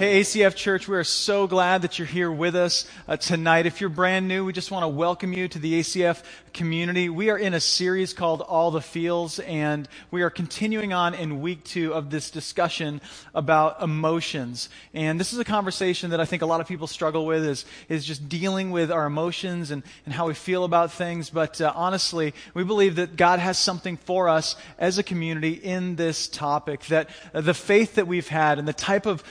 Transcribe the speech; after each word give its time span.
Hey, 0.00 0.22
ACF 0.22 0.54
Church, 0.54 0.88
we 0.88 0.96
are 0.96 1.04
so 1.04 1.46
glad 1.46 1.82
that 1.82 1.98
you're 1.98 2.08
here 2.08 2.32
with 2.32 2.56
us 2.56 2.86
uh, 3.06 3.18
tonight. 3.18 3.66
If 3.66 3.82
you're 3.82 3.90
brand 3.90 4.26
new, 4.26 4.46
we 4.46 4.54
just 4.54 4.70
want 4.70 4.82
to 4.84 4.88
welcome 4.88 5.34
you 5.34 5.46
to 5.48 5.58
the 5.58 5.78
ACF 5.78 6.22
community. 6.54 7.10
We 7.10 7.28
are 7.28 7.36
in 7.36 7.52
a 7.52 7.60
series 7.60 8.14
called 8.14 8.40
All 8.40 8.70
the 8.70 8.80
Feels, 8.80 9.40
and 9.40 9.86
we 10.10 10.22
are 10.22 10.30
continuing 10.30 10.94
on 10.94 11.12
in 11.12 11.42
week 11.42 11.64
two 11.64 11.92
of 11.92 12.08
this 12.08 12.30
discussion 12.30 13.02
about 13.34 13.82
emotions. 13.82 14.70
And 14.94 15.20
this 15.20 15.34
is 15.34 15.38
a 15.38 15.44
conversation 15.44 16.10
that 16.12 16.20
I 16.20 16.24
think 16.24 16.40
a 16.40 16.46
lot 16.46 16.62
of 16.62 16.66
people 16.66 16.86
struggle 16.86 17.26
with 17.26 17.44
is, 17.44 17.66
is 17.90 18.06
just 18.06 18.26
dealing 18.26 18.70
with 18.70 18.90
our 18.90 19.04
emotions 19.04 19.70
and, 19.70 19.82
and 20.06 20.14
how 20.14 20.28
we 20.28 20.34
feel 20.34 20.64
about 20.64 20.92
things. 20.92 21.28
But 21.28 21.60
uh, 21.60 21.74
honestly, 21.76 22.32
we 22.54 22.64
believe 22.64 22.96
that 22.96 23.16
God 23.16 23.38
has 23.38 23.58
something 23.58 23.98
for 23.98 24.30
us 24.30 24.56
as 24.78 24.96
a 24.96 25.02
community 25.02 25.52
in 25.52 25.96
this 25.96 26.26
topic, 26.26 26.86
that 26.86 27.10
uh, 27.34 27.42
the 27.42 27.52
faith 27.52 27.96
that 27.96 28.06
we've 28.06 28.28
had 28.28 28.58
and 28.58 28.66
the 28.66 28.72
type 28.72 29.04
of 29.04 29.22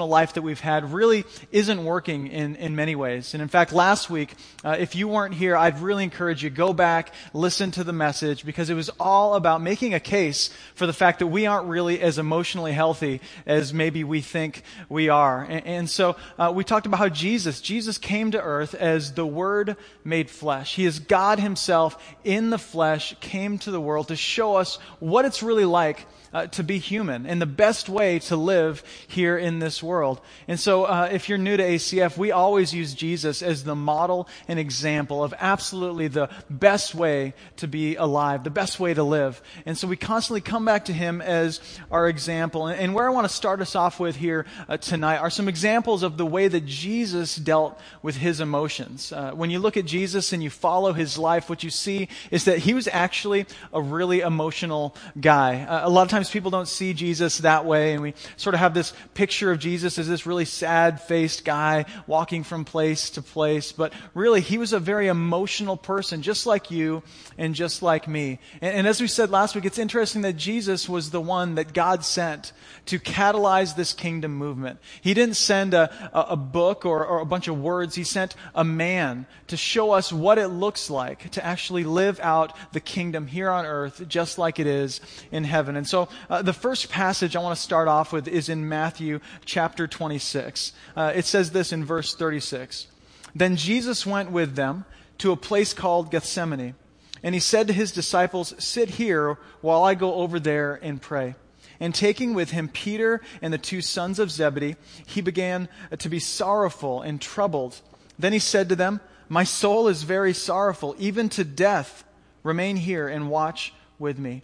life 0.00 0.34
that 0.34 0.42
we've 0.42 0.60
had 0.60 0.92
really 0.92 1.24
isn't 1.50 1.84
working 1.84 2.26
in, 2.28 2.56
in 2.56 2.76
many 2.76 2.94
ways. 2.94 3.34
And 3.34 3.42
in 3.42 3.48
fact, 3.48 3.72
last 3.72 4.10
week, 4.10 4.34
uh, 4.64 4.76
if 4.78 4.94
you 4.94 5.08
weren't 5.08 5.34
here, 5.34 5.56
I'd 5.56 5.80
really 5.80 6.04
encourage 6.04 6.42
you 6.42 6.50
go 6.50 6.72
back, 6.72 7.12
listen 7.32 7.70
to 7.72 7.84
the 7.84 7.92
message 7.92 8.44
because 8.44 8.70
it 8.70 8.74
was 8.74 8.90
all 9.00 9.34
about 9.34 9.60
making 9.60 9.94
a 9.94 10.00
case 10.00 10.50
for 10.74 10.86
the 10.86 10.92
fact 10.92 11.18
that 11.18 11.26
we 11.26 11.46
aren't 11.46 11.68
really 11.68 12.00
as 12.00 12.18
emotionally 12.18 12.72
healthy 12.72 13.20
as 13.46 13.74
maybe 13.74 14.04
we 14.04 14.20
think 14.20 14.62
we 14.88 15.08
are. 15.08 15.42
And, 15.42 15.66
and 15.66 15.90
so 15.90 16.16
uh, 16.38 16.52
we 16.54 16.64
talked 16.64 16.86
about 16.86 16.98
how 16.98 17.08
Jesus, 17.08 17.60
Jesus 17.60 17.98
came 17.98 18.30
to 18.32 18.40
earth 18.40 18.74
as 18.74 19.12
the 19.14 19.26
Word 19.26 19.76
made 20.04 20.30
flesh. 20.30 20.74
He 20.74 20.84
is 20.84 20.98
God 20.98 21.38
Himself 21.38 22.02
in 22.24 22.50
the 22.50 22.58
flesh, 22.58 23.14
came 23.20 23.58
to 23.58 23.70
the 23.70 23.80
world 23.80 24.08
to 24.08 24.16
show 24.16 24.56
us 24.56 24.76
what 25.00 25.24
it's 25.24 25.42
really 25.42 25.64
like 25.64 26.06
uh, 26.32 26.46
to 26.48 26.62
be 26.62 26.78
human 26.78 27.26
and 27.26 27.40
the 27.40 27.46
best 27.46 27.88
way 27.88 28.18
to 28.18 28.36
live 28.36 28.82
here 29.06 29.36
in 29.36 29.58
this 29.58 29.82
world. 29.82 30.20
And 30.48 30.58
so, 30.58 30.84
uh, 30.84 31.08
if 31.12 31.28
you're 31.28 31.38
new 31.38 31.56
to 31.56 31.62
ACF, 31.62 32.16
we 32.16 32.32
always 32.32 32.72
use 32.72 32.94
Jesus 32.94 33.42
as 33.42 33.64
the 33.64 33.74
model 33.74 34.28
and 34.48 34.58
example 34.58 35.22
of 35.22 35.34
absolutely 35.38 36.08
the 36.08 36.28
best 36.48 36.94
way 36.94 37.34
to 37.56 37.68
be 37.68 37.96
alive, 37.96 38.44
the 38.44 38.50
best 38.50 38.80
way 38.80 38.94
to 38.94 39.02
live. 39.02 39.42
And 39.66 39.76
so, 39.76 39.86
we 39.86 39.96
constantly 39.96 40.40
come 40.40 40.64
back 40.64 40.86
to 40.86 40.92
him 40.92 41.20
as 41.20 41.60
our 41.90 42.08
example. 42.08 42.66
And, 42.66 42.80
and 42.80 42.94
where 42.94 43.06
I 43.06 43.10
want 43.10 43.28
to 43.28 43.34
start 43.34 43.60
us 43.60 43.76
off 43.76 44.00
with 44.00 44.16
here 44.16 44.46
uh, 44.68 44.76
tonight 44.76 45.18
are 45.18 45.30
some 45.30 45.48
examples 45.48 46.02
of 46.02 46.16
the 46.16 46.26
way 46.26 46.48
that 46.48 46.64
Jesus 46.66 47.36
dealt 47.36 47.78
with 48.02 48.16
his 48.16 48.40
emotions. 48.40 49.12
Uh, 49.12 49.32
when 49.32 49.50
you 49.50 49.58
look 49.58 49.76
at 49.76 49.84
Jesus 49.84 50.32
and 50.32 50.42
you 50.42 50.50
follow 50.50 50.92
his 50.92 51.18
life, 51.18 51.48
what 51.48 51.62
you 51.62 51.70
see 51.70 52.08
is 52.30 52.44
that 52.44 52.58
he 52.58 52.74
was 52.74 52.88
actually 52.88 53.46
a 53.72 53.80
really 53.80 54.20
emotional 54.20 54.94
guy. 55.20 55.62
Uh, 55.62 55.86
a 55.86 55.90
lot 55.90 56.02
of 56.02 56.08
times, 56.08 56.21
sometimes 56.22 56.32
people 56.32 56.50
don't 56.52 56.68
see 56.68 56.94
Jesus 56.94 57.38
that 57.38 57.64
way, 57.64 57.94
and 57.94 58.02
we 58.02 58.14
sort 58.36 58.54
of 58.54 58.60
have 58.60 58.74
this 58.74 58.92
picture 59.14 59.50
of 59.50 59.58
Jesus 59.58 59.98
as 59.98 60.08
this 60.08 60.24
really 60.24 60.44
sad 60.44 61.00
faced 61.00 61.44
guy 61.44 61.84
walking 62.06 62.44
from 62.44 62.64
place 62.64 63.10
to 63.10 63.22
place. 63.22 63.72
But 63.72 63.92
really, 64.14 64.40
he 64.40 64.56
was 64.58 64.72
a 64.72 64.78
very 64.78 65.08
emotional 65.08 65.76
person, 65.76 66.22
just 66.22 66.46
like 66.46 66.70
you 66.70 67.02
and 67.38 67.54
just 67.54 67.82
like 67.82 68.06
me. 68.06 68.38
And, 68.60 68.76
and 68.76 68.86
as 68.86 69.00
we 69.00 69.08
said 69.08 69.30
last 69.30 69.56
week, 69.56 69.64
it's 69.64 69.78
interesting 69.78 70.22
that 70.22 70.36
Jesus 70.36 70.88
was 70.88 71.10
the 71.10 71.20
one 71.20 71.56
that 71.56 71.72
God 71.72 72.04
sent 72.04 72.52
to 72.86 72.98
catalyze 72.98 73.74
this 73.74 73.92
kingdom 73.92 74.34
movement. 74.34 74.78
He 75.00 75.14
didn't 75.14 75.36
send 75.36 75.74
a, 75.74 75.90
a, 76.12 76.32
a 76.32 76.36
book 76.36 76.86
or, 76.86 77.04
or 77.04 77.20
a 77.20 77.26
bunch 77.26 77.48
of 77.48 77.58
words, 77.58 77.96
he 77.96 78.04
sent 78.04 78.36
a 78.54 78.64
man 78.64 79.26
to 79.52 79.56
show 79.58 79.90
us 79.90 80.10
what 80.10 80.38
it 80.38 80.48
looks 80.48 80.88
like 80.88 81.30
to 81.30 81.44
actually 81.44 81.84
live 81.84 82.18
out 82.20 82.56
the 82.72 82.80
kingdom 82.80 83.26
here 83.26 83.50
on 83.50 83.66
earth, 83.66 84.02
just 84.08 84.38
like 84.38 84.58
it 84.58 84.66
is 84.66 84.98
in 85.30 85.44
heaven. 85.44 85.76
And 85.76 85.86
so 85.86 86.08
uh, 86.30 86.40
the 86.40 86.54
first 86.54 86.88
passage 86.88 87.36
I 87.36 87.40
want 87.40 87.54
to 87.54 87.62
start 87.62 87.86
off 87.86 88.14
with 88.14 88.26
is 88.28 88.48
in 88.48 88.66
Matthew 88.66 89.20
chapter 89.44 89.86
26. 89.86 90.72
Uh, 90.96 91.12
it 91.14 91.26
says 91.26 91.50
this 91.50 91.70
in 91.70 91.84
verse 91.84 92.14
36. 92.14 92.86
Then 93.34 93.56
Jesus 93.56 94.06
went 94.06 94.30
with 94.30 94.56
them 94.56 94.86
to 95.18 95.32
a 95.32 95.36
place 95.36 95.74
called 95.74 96.10
Gethsemane, 96.10 96.74
and 97.22 97.34
he 97.34 97.40
said 97.40 97.66
to 97.66 97.74
his 97.74 97.92
disciples, 97.92 98.54
Sit 98.56 98.88
here 98.88 99.36
while 99.60 99.84
I 99.84 99.94
go 99.94 100.14
over 100.14 100.40
there 100.40 100.80
and 100.82 101.02
pray. 101.02 101.34
And 101.78 101.94
taking 101.94 102.32
with 102.32 102.52
him 102.52 102.68
Peter 102.68 103.20
and 103.42 103.52
the 103.52 103.58
two 103.58 103.82
sons 103.82 104.18
of 104.18 104.30
Zebedee, 104.30 104.76
he 105.04 105.20
began 105.20 105.68
to 105.98 106.08
be 106.08 106.20
sorrowful 106.20 107.02
and 107.02 107.20
troubled. 107.20 107.82
Then 108.18 108.32
he 108.32 108.38
said 108.38 108.70
to 108.70 108.76
them, 108.76 109.02
My 109.32 109.44
soul 109.44 109.88
is 109.88 110.02
very 110.02 110.34
sorrowful, 110.34 110.94
even 110.98 111.30
to 111.30 111.42
death. 111.42 112.04
Remain 112.42 112.76
here 112.76 113.08
and 113.08 113.30
watch 113.30 113.72
with 113.98 114.18
me. 114.18 114.42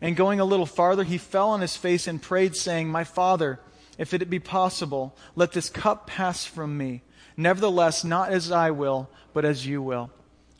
And 0.00 0.16
going 0.16 0.40
a 0.40 0.46
little 0.46 0.64
farther, 0.64 1.04
he 1.04 1.18
fell 1.18 1.50
on 1.50 1.60
his 1.60 1.76
face 1.76 2.06
and 2.06 2.22
prayed, 2.22 2.56
saying, 2.56 2.88
My 2.88 3.04
Father, 3.04 3.60
if 3.98 4.14
it 4.14 4.30
be 4.30 4.38
possible, 4.38 5.14
let 5.36 5.52
this 5.52 5.68
cup 5.68 6.06
pass 6.06 6.46
from 6.46 6.78
me. 6.78 7.02
Nevertheless, 7.36 8.02
not 8.02 8.32
as 8.32 8.50
I 8.50 8.70
will, 8.70 9.10
but 9.34 9.44
as 9.44 9.66
you 9.66 9.82
will. 9.82 10.10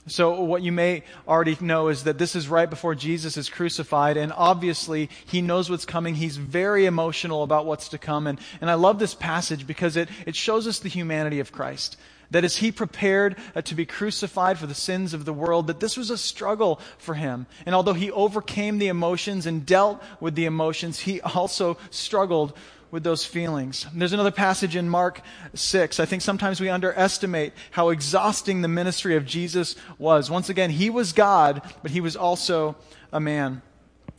So, 0.06 0.42
what 0.42 0.60
you 0.60 0.72
may 0.72 1.02
already 1.26 1.56
know 1.58 1.88
is 1.88 2.04
that 2.04 2.18
this 2.18 2.36
is 2.36 2.48
right 2.48 2.68
before 2.68 2.94
Jesus 2.94 3.38
is 3.38 3.48
crucified, 3.48 4.18
and 4.18 4.30
obviously 4.36 5.08
he 5.24 5.40
knows 5.40 5.70
what's 5.70 5.86
coming. 5.86 6.16
He's 6.16 6.36
very 6.36 6.84
emotional 6.84 7.42
about 7.42 7.64
what's 7.64 7.88
to 7.88 7.98
come. 7.98 8.26
And, 8.26 8.38
and 8.60 8.70
I 8.70 8.74
love 8.74 8.98
this 8.98 9.14
passage 9.14 9.66
because 9.66 9.96
it, 9.96 10.10
it 10.26 10.36
shows 10.36 10.66
us 10.66 10.80
the 10.80 10.90
humanity 10.90 11.40
of 11.40 11.50
Christ. 11.50 11.96
That 12.30 12.44
as 12.44 12.56
he 12.56 12.70
prepared 12.70 13.36
uh, 13.54 13.62
to 13.62 13.74
be 13.74 13.86
crucified 13.86 14.58
for 14.58 14.66
the 14.66 14.74
sins 14.74 15.14
of 15.14 15.24
the 15.24 15.32
world, 15.32 15.66
that 15.66 15.80
this 15.80 15.96
was 15.96 16.10
a 16.10 16.18
struggle 16.18 16.80
for 16.98 17.14
him. 17.14 17.46
And 17.66 17.74
although 17.74 17.92
he 17.92 18.10
overcame 18.10 18.78
the 18.78 18.88
emotions 18.88 19.46
and 19.46 19.66
dealt 19.66 20.02
with 20.20 20.36
the 20.36 20.44
emotions, 20.44 21.00
he 21.00 21.20
also 21.34 21.76
struggled 21.90 22.56
with 22.90 23.04
those 23.04 23.24
feelings. 23.24 23.86
There's 23.94 24.12
another 24.12 24.30
passage 24.30 24.76
in 24.76 24.88
Mark 24.88 25.22
6. 25.54 26.00
I 26.00 26.06
think 26.06 26.22
sometimes 26.22 26.60
we 26.60 26.68
underestimate 26.68 27.52
how 27.70 27.90
exhausting 27.90 28.62
the 28.62 28.68
ministry 28.68 29.16
of 29.16 29.26
Jesus 29.26 29.76
was. 29.98 30.30
Once 30.30 30.48
again, 30.48 30.70
he 30.70 30.90
was 30.90 31.12
God, 31.12 31.62
but 31.82 31.92
he 31.92 32.00
was 32.00 32.16
also 32.16 32.76
a 33.12 33.20
man. 33.20 33.62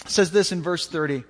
It 0.06 0.10
says 0.10 0.32
this 0.32 0.52
in 0.52 0.62
verse 0.62 0.88
30. 0.88 1.24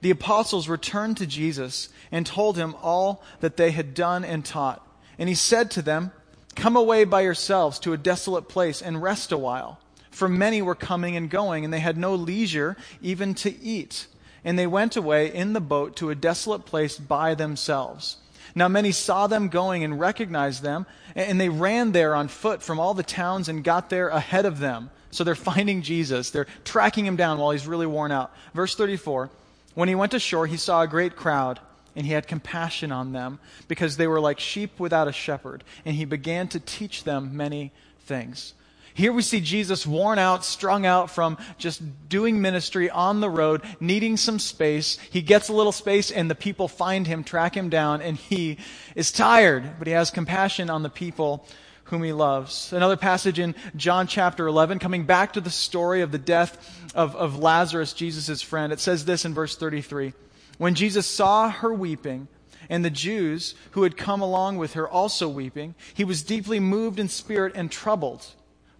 The 0.00 0.10
apostles 0.10 0.68
returned 0.68 1.18
to 1.18 1.26
Jesus 1.26 1.90
and 2.10 2.24
told 2.24 2.56
him 2.56 2.74
all 2.82 3.22
that 3.40 3.56
they 3.56 3.70
had 3.70 3.94
done 3.94 4.24
and 4.24 4.44
taught. 4.44 4.86
And 5.20 5.28
he 5.28 5.34
said 5.34 5.70
to 5.72 5.82
them, 5.82 6.10
Come 6.56 6.76
away 6.76 7.04
by 7.04 7.20
yourselves 7.20 7.78
to 7.80 7.92
a 7.92 7.98
desolate 7.98 8.48
place 8.48 8.82
and 8.82 9.02
rest 9.02 9.30
a 9.30 9.38
while. 9.38 9.78
For 10.10 10.28
many 10.28 10.62
were 10.62 10.74
coming 10.74 11.14
and 11.14 11.30
going, 11.30 11.64
and 11.64 11.72
they 11.72 11.80
had 11.80 11.96
no 11.96 12.14
leisure 12.14 12.76
even 13.00 13.34
to 13.34 13.56
eat. 13.62 14.06
And 14.44 14.58
they 14.58 14.66
went 14.66 14.96
away 14.96 15.32
in 15.32 15.52
the 15.52 15.60
boat 15.60 15.94
to 15.96 16.10
a 16.10 16.14
desolate 16.14 16.64
place 16.64 16.98
by 16.98 17.34
themselves. 17.34 18.16
Now 18.54 18.66
many 18.66 18.92
saw 18.92 19.26
them 19.26 19.48
going 19.48 19.84
and 19.84 20.00
recognized 20.00 20.62
them, 20.62 20.86
and 21.14 21.38
they 21.38 21.50
ran 21.50 21.92
there 21.92 22.14
on 22.14 22.28
foot 22.28 22.62
from 22.62 22.80
all 22.80 22.94
the 22.94 23.02
towns 23.02 23.48
and 23.48 23.62
got 23.62 23.90
there 23.90 24.08
ahead 24.08 24.46
of 24.46 24.58
them. 24.58 24.90
So 25.10 25.22
they're 25.22 25.34
finding 25.34 25.82
Jesus. 25.82 26.30
They're 26.30 26.46
tracking 26.64 27.04
him 27.04 27.16
down 27.16 27.38
while 27.38 27.50
he's 27.50 27.66
really 27.66 27.86
worn 27.86 28.10
out. 28.10 28.34
Verse 28.54 28.74
34 28.74 29.30
When 29.74 29.88
he 29.88 29.94
went 29.94 30.14
ashore, 30.14 30.46
he 30.46 30.56
saw 30.56 30.80
a 30.82 30.88
great 30.88 31.14
crowd 31.14 31.60
and 32.00 32.06
he 32.06 32.14
had 32.14 32.26
compassion 32.26 32.92
on 32.92 33.12
them 33.12 33.38
because 33.68 33.98
they 33.98 34.06
were 34.06 34.22
like 34.22 34.40
sheep 34.40 34.80
without 34.80 35.06
a 35.06 35.12
shepherd, 35.12 35.62
and 35.84 35.94
he 35.94 36.06
began 36.06 36.48
to 36.48 36.58
teach 36.58 37.04
them 37.04 37.36
many 37.36 37.72
things. 38.06 38.54
Here 38.94 39.12
we 39.12 39.20
see 39.20 39.42
Jesus 39.42 39.86
worn 39.86 40.18
out, 40.18 40.42
strung 40.42 40.86
out 40.86 41.10
from 41.10 41.36
just 41.58 41.82
doing 42.08 42.40
ministry 42.40 42.88
on 42.88 43.20
the 43.20 43.28
road, 43.28 43.60
needing 43.80 44.16
some 44.16 44.38
space. 44.38 44.96
He 45.10 45.20
gets 45.20 45.50
a 45.50 45.52
little 45.52 45.72
space 45.72 46.10
and 46.10 46.30
the 46.30 46.34
people 46.34 46.68
find 46.68 47.06
him, 47.06 47.22
track 47.22 47.54
him 47.54 47.68
down, 47.68 48.00
and 48.00 48.16
he 48.16 48.56
is 48.94 49.12
tired, 49.12 49.78
but 49.78 49.86
he 49.86 49.92
has 49.92 50.10
compassion 50.10 50.70
on 50.70 50.82
the 50.82 50.88
people 50.88 51.46
whom 51.84 52.02
he 52.02 52.14
loves. 52.14 52.72
Another 52.72 52.96
passage 52.96 53.38
in 53.38 53.54
John 53.76 54.06
chapter 54.06 54.46
11, 54.46 54.78
coming 54.78 55.04
back 55.04 55.34
to 55.34 55.42
the 55.42 55.50
story 55.50 56.00
of 56.00 56.12
the 56.12 56.18
death 56.18 56.90
of, 56.94 57.14
of 57.14 57.38
Lazarus, 57.38 57.92
Jesus' 57.92 58.40
friend. 58.40 58.72
It 58.72 58.80
says 58.80 59.04
this 59.04 59.26
in 59.26 59.34
verse 59.34 59.54
33. 59.54 60.14
When 60.60 60.74
Jesus 60.74 61.06
saw 61.06 61.48
her 61.48 61.72
weeping, 61.72 62.28
and 62.68 62.84
the 62.84 62.90
Jews 62.90 63.54
who 63.70 63.84
had 63.84 63.96
come 63.96 64.20
along 64.20 64.58
with 64.58 64.74
her 64.74 64.86
also 64.86 65.26
weeping, 65.26 65.74
he 65.94 66.04
was 66.04 66.22
deeply 66.22 66.60
moved 66.60 66.98
in 66.98 67.08
spirit 67.08 67.54
and 67.54 67.72
troubled. 67.72 68.26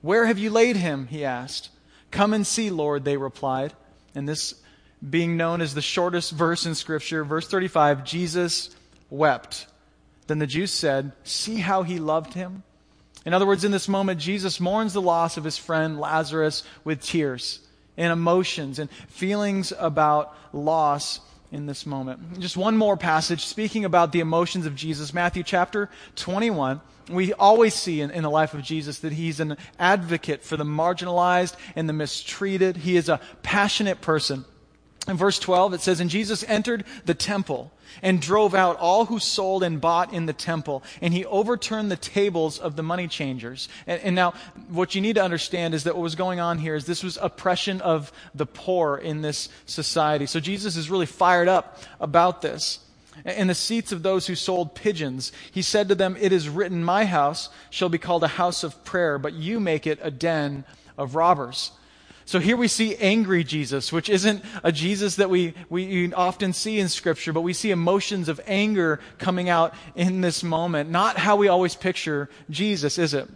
Where 0.02 0.26
have 0.26 0.38
you 0.38 0.50
laid 0.50 0.76
him? 0.76 1.06
he 1.06 1.24
asked. 1.24 1.70
Come 2.10 2.34
and 2.34 2.46
see, 2.46 2.68
Lord, 2.68 3.06
they 3.06 3.16
replied. 3.16 3.72
And 4.14 4.28
this 4.28 4.56
being 5.08 5.38
known 5.38 5.62
as 5.62 5.72
the 5.72 5.80
shortest 5.80 6.32
verse 6.32 6.66
in 6.66 6.74
Scripture, 6.74 7.24
verse 7.24 7.48
35, 7.48 8.04
Jesus 8.04 8.76
wept. 9.08 9.66
Then 10.26 10.38
the 10.38 10.46
Jews 10.46 10.72
said, 10.72 11.12
See 11.24 11.60
how 11.60 11.82
he 11.82 11.98
loved 11.98 12.34
him? 12.34 12.62
In 13.24 13.32
other 13.32 13.46
words, 13.46 13.64
in 13.64 13.72
this 13.72 13.88
moment, 13.88 14.20
Jesus 14.20 14.60
mourns 14.60 14.92
the 14.92 15.00
loss 15.00 15.38
of 15.38 15.44
his 15.44 15.56
friend 15.56 15.98
Lazarus 15.98 16.62
with 16.84 17.02
tears 17.02 17.60
and 17.96 18.12
emotions 18.12 18.78
and 18.78 18.90
feelings 19.08 19.72
about 19.78 20.36
loss 20.52 21.20
in 21.52 21.66
this 21.66 21.84
moment. 21.84 22.38
Just 22.38 22.56
one 22.56 22.76
more 22.76 22.96
passage 22.96 23.44
speaking 23.44 23.84
about 23.84 24.12
the 24.12 24.20
emotions 24.20 24.66
of 24.66 24.74
Jesus, 24.74 25.12
Matthew 25.12 25.42
chapter 25.42 25.90
21. 26.16 26.80
We 27.08 27.32
always 27.32 27.74
see 27.74 28.00
in, 28.00 28.10
in, 28.10 28.22
the 28.22 28.30
life 28.30 28.54
of 28.54 28.62
Jesus 28.62 29.00
that 29.00 29.12
he's 29.12 29.40
an 29.40 29.56
advocate 29.78 30.44
for 30.44 30.56
the 30.56 30.64
marginalized 30.64 31.56
and 31.74 31.88
the 31.88 31.92
mistreated. 31.92 32.76
He 32.76 32.96
is 32.96 33.08
a 33.08 33.20
passionate 33.42 34.00
person. 34.00 34.44
In 35.08 35.16
verse 35.16 35.38
12, 35.38 35.74
it 35.74 35.80
says, 35.80 35.98
And 35.98 36.08
Jesus 36.08 36.44
entered 36.46 36.84
the 37.06 37.14
temple, 37.14 37.72
and 38.02 38.20
drove 38.20 38.54
out 38.54 38.76
all 38.78 39.06
who 39.06 39.18
sold 39.18 39.62
and 39.62 39.80
bought 39.80 40.12
in 40.12 40.26
the 40.26 40.32
temple, 40.32 40.82
and 41.00 41.14
he 41.14 41.24
overturned 41.24 41.90
the 41.90 41.96
tables 41.96 42.58
of 42.58 42.76
the 42.76 42.82
money 42.82 43.08
changers. 43.08 43.68
And, 43.86 44.00
and, 44.02 44.16
now, 44.16 44.34
what 44.68 44.94
you 44.94 45.00
need 45.00 45.14
to 45.14 45.22
understand 45.22 45.74
is 45.74 45.84
that 45.84 45.94
what 45.94 46.02
was 46.02 46.14
going 46.14 46.40
on 46.40 46.58
here 46.58 46.74
is 46.74 46.86
this 46.86 47.02
was 47.02 47.18
oppression 47.20 47.80
of 47.80 48.12
the 48.34 48.46
poor 48.46 48.96
in 48.96 49.22
this 49.22 49.48
society. 49.66 50.26
So 50.26 50.40
Jesus 50.40 50.76
is 50.76 50.90
really 50.90 51.06
fired 51.06 51.48
up 51.48 51.78
about 52.00 52.42
this. 52.42 52.80
In 53.24 53.48
the 53.48 53.54
seats 53.54 53.92
of 53.92 54.02
those 54.02 54.26
who 54.26 54.34
sold 54.34 54.74
pigeons, 54.74 55.32
he 55.50 55.62
said 55.62 55.88
to 55.88 55.94
them, 55.94 56.16
It 56.18 56.32
is 56.32 56.48
written, 56.48 56.82
My 56.82 57.04
house 57.04 57.50
shall 57.68 57.88
be 57.88 57.98
called 57.98 58.24
a 58.24 58.28
house 58.28 58.62
of 58.64 58.82
prayer, 58.84 59.18
but 59.18 59.34
you 59.34 59.60
make 59.60 59.86
it 59.86 59.98
a 60.02 60.10
den 60.10 60.64
of 60.96 61.14
robbers. 61.14 61.72
So 62.30 62.38
here 62.38 62.56
we 62.56 62.68
see 62.68 62.94
angry 62.94 63.42
Jesus, 63.42 63.92
which 63.92 64.08
isn't 64.08 64.44
a 64.62 64.70
Jesus 64.70 65.16
that 65.16 65.30
we, 65.30 65.52
we 65.68 66.14
often 66.14 66.52
see 66.52 66.78
in 66.78 66.88
Scripture, 66.88 67.32
but 67.32 67.40
we 67.40 67.52
see 67.52 67.72
emotions 67.72 68.28
of 68.28 68.40
anger 68.46 69.00
coming 69.18 69.48
out 69.48 69.74
in 69.96 70.20
this 70.20 70.44
moment. 70.44 70.90
Not 70.90 71.16
how 71.16 71.34
we 71.34 71.48
always 71.48 71.74
picture 71.74 72.30
Jesus, 72.48 72.98
is 72.98 73.14
it? 73.14 73.28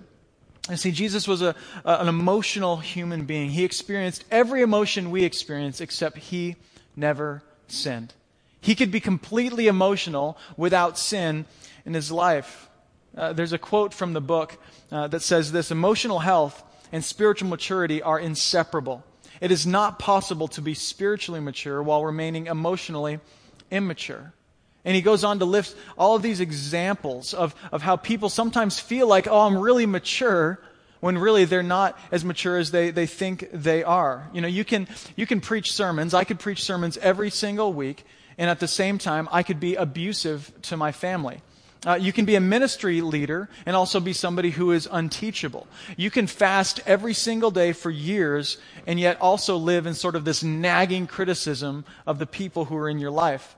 And 0.69 0.79
see, 0.79 0.93
Jesus 0.93 1.27
was 1.27 1.43
a, 1.43 1.57
a, 1.85 2.03
an 2.03 2.07
emotional 2.07 2.77
human 2.77 3.25
being. 3.25 3.51
He 3.51 3.65
experienced 3.65 4.25
every 4.31 4.63
emotion 4.63 5.11
we 5.11 5.25
experience, 5.25 5.81
except 5.81 6.17
he 6.19 6.55
never 6.95 7.43
sinned. 7.67 8.15
He 8.61 8.77
could 8.77 8.93
be 8.93 9.01
completely 9.01 9.67
emotional 9.67 10.39
without 10.57 11.01
sin 11.01 11.47
in 11.85 11.95
his 11.95 12.13
life. 12.13 12.69
Uh, 13.17 13.33
there's 13.33 13.53
a 13.53 13.59
quote 13.59 13.93
from 13.93 14.13
the 14.13 14.21
book 14.21 14.57
uh, 14.93 15.09
that 15.09 15.23
says 15.23 15.51
this 15.51 15.73
Emotional 15.73 16.21
health 16.21 16.63
and 16.95 17.05
spiritual 17.05 17.49
maturity 17.49 18.01
are 18.01 18.21
inseparable. 18.21 19.03
It 19.41 19.51
is 19.51 19.67
not 19.67 19.99
possible 19.99 20.47
to 20.47 20.63
be 20.63 20.75
spiritually 20.75 21.41
mature 21.41 21.83
while 21.83 22.05
remaining 22.05 22.47
emotionally 22.47 23.19
immature. 23.69 24.33
And 24.85 24.95
he 24.95 25.03
goes 25.03 25.25
on 25.25 25.41
to 25.41 25.45
list 25.45 25.77
all 25.99 26.15
of 26.15 26.23
these 26.23 26.39
examples 26.39 27.35
of, 27.35 27.53
of 27.73 27.83
how 27.83 27.97
people 27.97 28.29
sometimes 28.29 28.79
feel 28.79 29.09
like, 29.09 29.27
oh, 29.27 29.41
I'm 29.41 29.59
really 29.59 29.87
mature, 29.87 30.61
when 31.01 31.19
really 31.19 31.45
they're 31.47 31.65
not 31.65 31.99
as 32.13 32.25
mature 32.25 32.59
as 32.59 32.71
they, 32.71 32.93
they 32.93 33.07
think 33.07 33.49
they 33.53 33.83
are. 33.83 34.31
You 34.33 34.41
know, 34.41 34.49
you 34.49 34.65
can, 34.65 34.87
you 35.17 35.27
can 35.27 35.41
preach 35.41 35.73
sermons. 35.73 36.15
I 36.15 36.23
could 36.23 36.39
preach 36.39 36.63
sermons 36.63 36.97
every 36.99 37.31
single 37.31 37.73
week, 37.73 38.05
and 38.39 38.49
at 38.49 38.61
the 38.61 38.69
same 38.69 38.99
time, 38.99 39.29
I 39.33 39.43
could 39.43 39.59
be 39.59 39.75
abusive 39.75 40.53
to 40.63 40.77
my 40.77 40.93
family. 40.93 41.43
Uh, 41.87 41.95
you 41.95 42.13
can 42.13 42.25
be 42.25 42.35
a 42.35 42.41
ministry 42.41 43.01
leader 43.01 43.49
and 43.67 43.77
also 43.77 44.01
be 44.01 44.13
somebody 44.13 44.51
who 44.51 44.73
is 44.73 44.89
unteachable. 44.91 45.67
You 45.97 46.11
can 46.11 46.27
fast 46.27 46.81
every 46.87 47.13
single 47.13 47.51
day 47.51 47.73
for 47.73 47.91
years 47.91 48.57
and 48.87 48.99
yet 48.99 49.21
also 49.21 49.57
live 49.57 49.87
in 49.87 49.95
sort 49.95 50.17
of 50.17 50.25
this 50.25 50.43
nagging 50.43 51.07
criticism 51.07 51.85
of 52.07 52.19
the 52.19 52.27
people 52.27 52.65
who 52.65 52.77
are 52.77 52.89
in 52.89 52.99
your 52.99 53.11
life. 53.11 53.55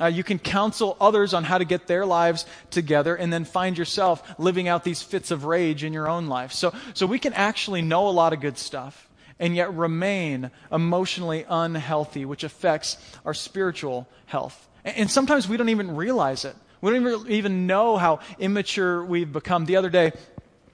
Uh, 0.00 0.06
you 0.06 0.24
can 0.24 0.38
counsel 0.38 0.96
others 1.00 1.34
on 1.34 1.44
how 1.44 1.58
to 1.58 1.64
get 1.64 1.86
their 1.86 2.06
lives 2.06 2.46
together 2.70 3.14
and 3.14 3.32
then 3.32 3.44
find 3.44 3.76
yourself 3.76 4.22
living 4.38 4.68
out 4.68 4.84
these 4.84 5.02
fits 5.02 5.30
of 5.30 5.44
rage 5.44 5.84
in 5.84 5.92
your 5.92 6.08
own 6.08 6.28
life. 6.28 6.52
So, 6.52 6.72
so 6.94 7.06
we 7.06 7.18
can 7.18 7.32
actually 7.34 7.82
know 7.82 8.08
a 8.08 8.10
lot 8.10 8.32
of 8.32 8.40
good 8.40 8.56
stuff 8.56 9.08
and 9.38 9.56
yet 9.56 9.74
remain 9.74 10.50
emotionally 10.70 11.44
unhealthy, 11.48 12.24
which 12.24 12.44
affects 12.44 12.98
our 13.24 13.34
spiritual 13.34 14.08
health. 14.26 14.68
And, 14.84 14.96
and 14.96 15.10
sometimes 15.10 15.48
we 15.48 15.56
don't 15.56 15.70
even 15.70 15.96
realize 15.96 16.44
it. 16.44 16.54
We 16.80 16.92
don't 16.92 17.28
even 17.30 17.66
know 17.66 17.98
how 17.98 18.20
immature 18.38 19.04
we've 19.04 19.30
become. 19.30 19.66
The 19.66 19.76
other 19.76 19.90
day, 19.90 20.12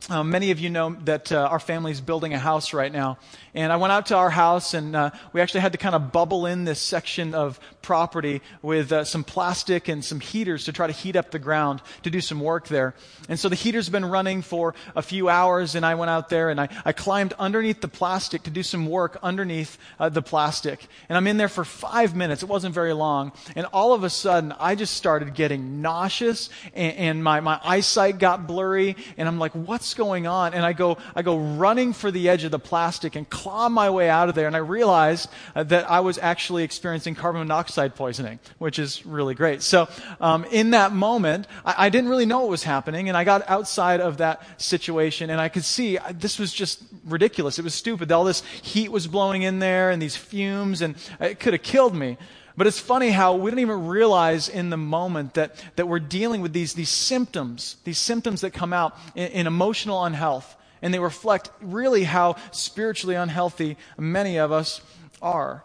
um, 0.08 0.30
many 0.30 0.52
of 0.52 0.60
you 0.60 0.70
know 0.70 0.96
that 1.04 1.32
uh, 1.32 1.48
our 1.50 1.58
family 1.58 1.90
is 1.90 2.00
building 2.00 2.32
a 2.32 2.38
house 2.38 2.72
right 2.72 2.92
now. 2.92 3.18
And 3.54 3.72
I 3.72 3.76
went 3.76 3.92
out 3.92 4.06
to 4.06 4.16
our 4.16 4.30
house, 4.30 4.72
and 4.72 4.94
uh, 4.94 5.10
we 5.32 5.40
actually 5.40 5.60
had 5.60 5.72
to 5.72 5.78
kind 5.78 5.96
of 5.96 6.12
bubble 6.12 6.46
in 6.46 6.64
this 6.64 6.80
section 6.80 7.34
of 7.34 7.58
property 7.86 8.42
with 8.62 8.90
uh, 8.90 9.04
some 9.04 9.22
plastic 9.22 9.86
and 9.86 10.04
some 10.04 10.18
heaters 10.18 10.64
to 10.64 10.72
try 10.72 10.88
to 10.88 10.92
heat 10.92 11.14
up 11.14 11.30
the 11.30 11.38
ground 11.38 11.80
to 12.02 12.10
do 12.10 12.20
some 12.20 12.40
work 12.40 12.66
there. 12.66 12.94
And 13.28 13.38
so 13.38 13.48
the 13.48 13.54
heater's 13.54 13.88
been 13.88 14.04
running 14.04 14.42
for 14.42 14.74
a 14.96 15.02
few 15.02 15.28
hours, 15.28 15.76
and 15.76 15.86
I 15.86 15.94
went 15.94 16.10
out 16.10 16.28
there 16.28 16.50
and 16.50 16.60
I, 16.60 16.68
I 16.84 16.92
climbed 16.92 17.32
underneath 17.38 17.80
the 17.80 17.88
plastic 17.88 18.42
to 18.42 18.50
do 18.50 18.64
some 18.64 18.86
work 18.86 19.18
underneath 19.22 19.78
uh, 20.00 20.08
the 20.08 20.20
plastic. 20.20 20.84
And 21.08 21.16
I'm 21.16 21.28
in 21.28 21.36
there 21.36 21.48
for 21.48 21.64
five 21.64 22.16
minutes. 22.16 22.42
It 22.42 22.48
wasn't 22.48 22.74
very 22.74 22.92
long. 22.92 23.30
And 23.54 23.66
all 23.72 23.92
of 23.94 24.02
a 24.02 24.10
sudden, 24.10 24.52
I 24.58 24.74
just 24.74 24.94
started 24.94 25.34
getting 25.34 25.80
nauseous, 25.80 26.50
and, 26.74 26.96
and 26.96 27.24
my, 27.24 27.38
my 27.38 27.60
eyesight 27.62 28.18
got 28.18 28.48
blurry, 28.48 28.96
and 29.16 29.28
I'm 29.28 29.38
like, 29.38 29.52
what's 29.52 29.94
going 29.94 30.26
on? 30.26 30.54
And 30.54 30.64
I 30.64 30.72
go, 30.72 30.98
I 31.14 31.22
go 31.22 31.38
running 31.38 31.92
for 31.92 32.10
the 32.10 32.28
edge 32.28 32.42
of 32.42 32.50
the 32.50 32.58
plastic 32.58 33.14
and 33.14 33.30
claw 33.30 33.68
my 33.68 33.90
way 33.90 34.10
out 34.10 34.28
of 34.28 34.34
there. 34.34 34.48
And 34.48 34.56
I 34.56 34.64
realized 34.80 35.30
uh, 35.54 35.62
that 35.62 35.88
I 35.88 36.00
was 36.00 36.18
actually 36.18 36.64
experiencing 36.64 37.14
carbon 37.14 37.42
monoxide 37.42 37.75
poisoning, 37.76 38.38
which 38.58 38.78
is 38.78 39.04
really 39.04 39.34
great. 39.34 39.62
So, 39.62 39.88
um, 40.20 40.44
in 40.46 40.70
that 40.70 40.92
moment, 40.92 41.46
I, 41.64 41.86
I, 41.86 41.88
didn't 41.90 42.08
really 42.08 42.26
know 42.26 42.40
what 42.40 42.48
was 42.48 42.62
happening. 42.62 43.08
And 43.08 43.16
I 43.16 43.24
got 43.24 43.48
outside 43.48 44.00
of 44.00 44.18
that 44.18 44.42
situation 44.60 45.30
and 45.30 45.40
I 45.40 45.48
could 45.48 45.64
see 45.64 45.98
uh, 45.98 46.12
this 46.14 46.38
was 46.38 46.52
just 46.52 46.82
ridiculous. 47.04 47.58
It 47.58 47.62
was 47.62 47.74
stupid. 47.74 48.10
All 48.10 48.24
this 48.24 48.42
heat 48.62 48.90
was 48.90 49.06
blowing 49.06 49.42
in 49.42 49.58
there 49.58 49.90
and 49.90 50.00
these 50.00 50.16
fumes 50.16 50.80
and 50.82 50.96
it 51.20 51.38
could 51.38 51.52
have 51.52 51.62
killed 51.62 51.94
me. 51.94 52.16
But 52.56 52.66
it's 52.66 52.78
funny 52.78 53.10
how 53.10 53.36
we 53.36 53.50
don't 53.50 53.60
even 53.60 53.86
realize 53.86 54.48
in 54.48 54.70
the 54.70 54.78
moment 54.78 55.34
that, 55.34 55.62
that 55.76 55.86
we're 55.86 55.98
dealing 55.98 56.40
with 56.40 56.54
these, 56.54 56.72
these 56.72 56.88
symptoms, 56.88 57.76
these 57.84 57.98
symptoms 57.98 58.40
that 58.40 58.52
come 58.52 58.72
out 58.72 58.96
in, 59.14 59.28
in 59.32 59.46
emotional 59.46 60.02
unhealth. 60.02 60.56
And 60.80 60.92
they 60.92 60.98
reflect 60.98 61.50
really 61.60 62.04
how 62.04 62.36
spiritually 62.52 63.14
unhealthy 63.14 63.76
many 63.98 64.38
of 64.38 64.52
us 64.52 64.80
are. 65.20 65.64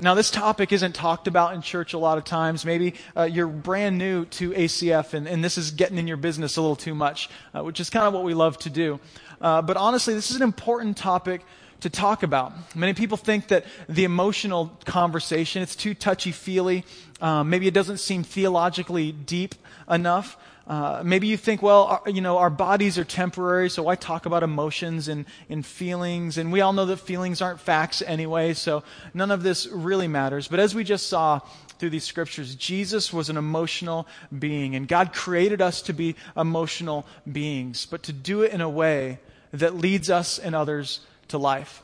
Now, 0.00 0.14
this 0.14 0.30
topic 0.32 0.72
isn't 0.72 0.92
talked 0.92 1.28
about 1.28 1.54
in 1.54 1.62
church 1.62 1.92
a 1.92 1.98
lot 1.98 2.18
of 2.18 2.24
times. 2.24 2.64
Maybe 2.64 2.94
uh, 3.16 3.22
you're 3.22 3.46
brand 3.46 3.96
new 3.96 4.24
to 4.26 4.50
ACF 4.50 5.14
and, 5.14 5.28
and, 5.28 5.44
this 5.44 5.56
is 5.56 5.70
getting 5.70 5.98
in 5.98 6.08
your 6.08 6.16
business 6.16 6.56
a 6.56 6.60
little 6.60 6.74
too 6.74 6.96
much, 6.96 7.30
uh, 7.54 7.62
which 7.62 7.78
is 7.78 7.90
kind 7.90 8.04
of 8.04 8.12
what 8.12 8.24
we 8.24 8.34
love 8.34 8.58
to 8.58 8.70
do. 8.70 8.98
Uh, 9.40 9.62
but 9.62 9.76
honestly, 9.76 10.12
this 10.12 10.30
is 10.30 10.36
an 10.36 10.42
important 10.42 10.96
topic 10.96 11.42
to 11.78 11.90
talk 11.90 12.24
about. 12.24 12.52
Many 12.74 12.92
people 12.94 13.16
think 13.16 13.48
that 13.48 13.66
the 13.88 14.02
emotional 14.02 14.76
conversation, 14.84 15.62
it's 15.62 15.76
too 15.76 15.94
touchy-feely. 15.94 16.84
Um, 17.20 17.48
maybe 17.48 17.68
it 17.68 17.74
doesn't 17.74 17.98
seem 17.98 18.24
theologically 18.24 19.12
deep 19.12 19.54
enough. 19.88 20.36
Uh, 20.66 21.02
maybe 21.04 21.26
you 21.26 21.36
think, 21.36 21.60
well, 21.60 21.84
our, 21.84 22.10
you 22.10 22.22
know, 22.22 22.38
our 22.38 22.48
bodies 22.48 22.96
are 22.96 23.04
temporary, 23.04 23.68
so 23.68 23.82
why 23.82 23.94
talk 23.96 24.24
about 24.24 24.42
emotions 24.42 25.08
and, 25.08 25.26
and 25.50 25.64
feelings? 25.64 26.38
And 26.38 26.50
we 26.50 26.62
all 26.62 26.72
know 26.72 26.86
that 26.86 26.96
feelings 26.96 27.42
aren't 27.42 27.60
facts 27.60 28.00
anyway, 28.00 28.54
so 28.54 28.82
none 29.12 29.30
of 29.30 29.42
this 29.42 29.66
really 29.66 30.08
matters. 30.08 30.48
But 30.48 30.60
as 30.60 30.74
we 30.74 30.82
just 30.82 31.08
saw 31.08 31.40
through 31.78 31.90
these 31.90 32.04
scriptures, 32.04 32.54
Jesus 32.54 33.12
was 33.12 33.28
an 33.28 33.36
emotional 33.36 34.06
being, 34.38 34.74
and 34.74 34.88
God 34.88 35.12
created 35.12 35.60
us 35.60 35.82
to 35.82 35.92
be 35.92 36.16
emotional 36.34 37.04
beings, 37.30 37.84
but 37.84 38.02
to 38.04 38.14
do 38.14 38.40
it 38.42 38.52
in 38.52 38.62
a 38.62 38.70
way 38.70 39.18
that 39.52 39.74
leads 39.74 40.08
us 40.08 40.38
and 40.38 40.54
others 40.54 41.00
to 41.28 41.36
life. 41.36 41.82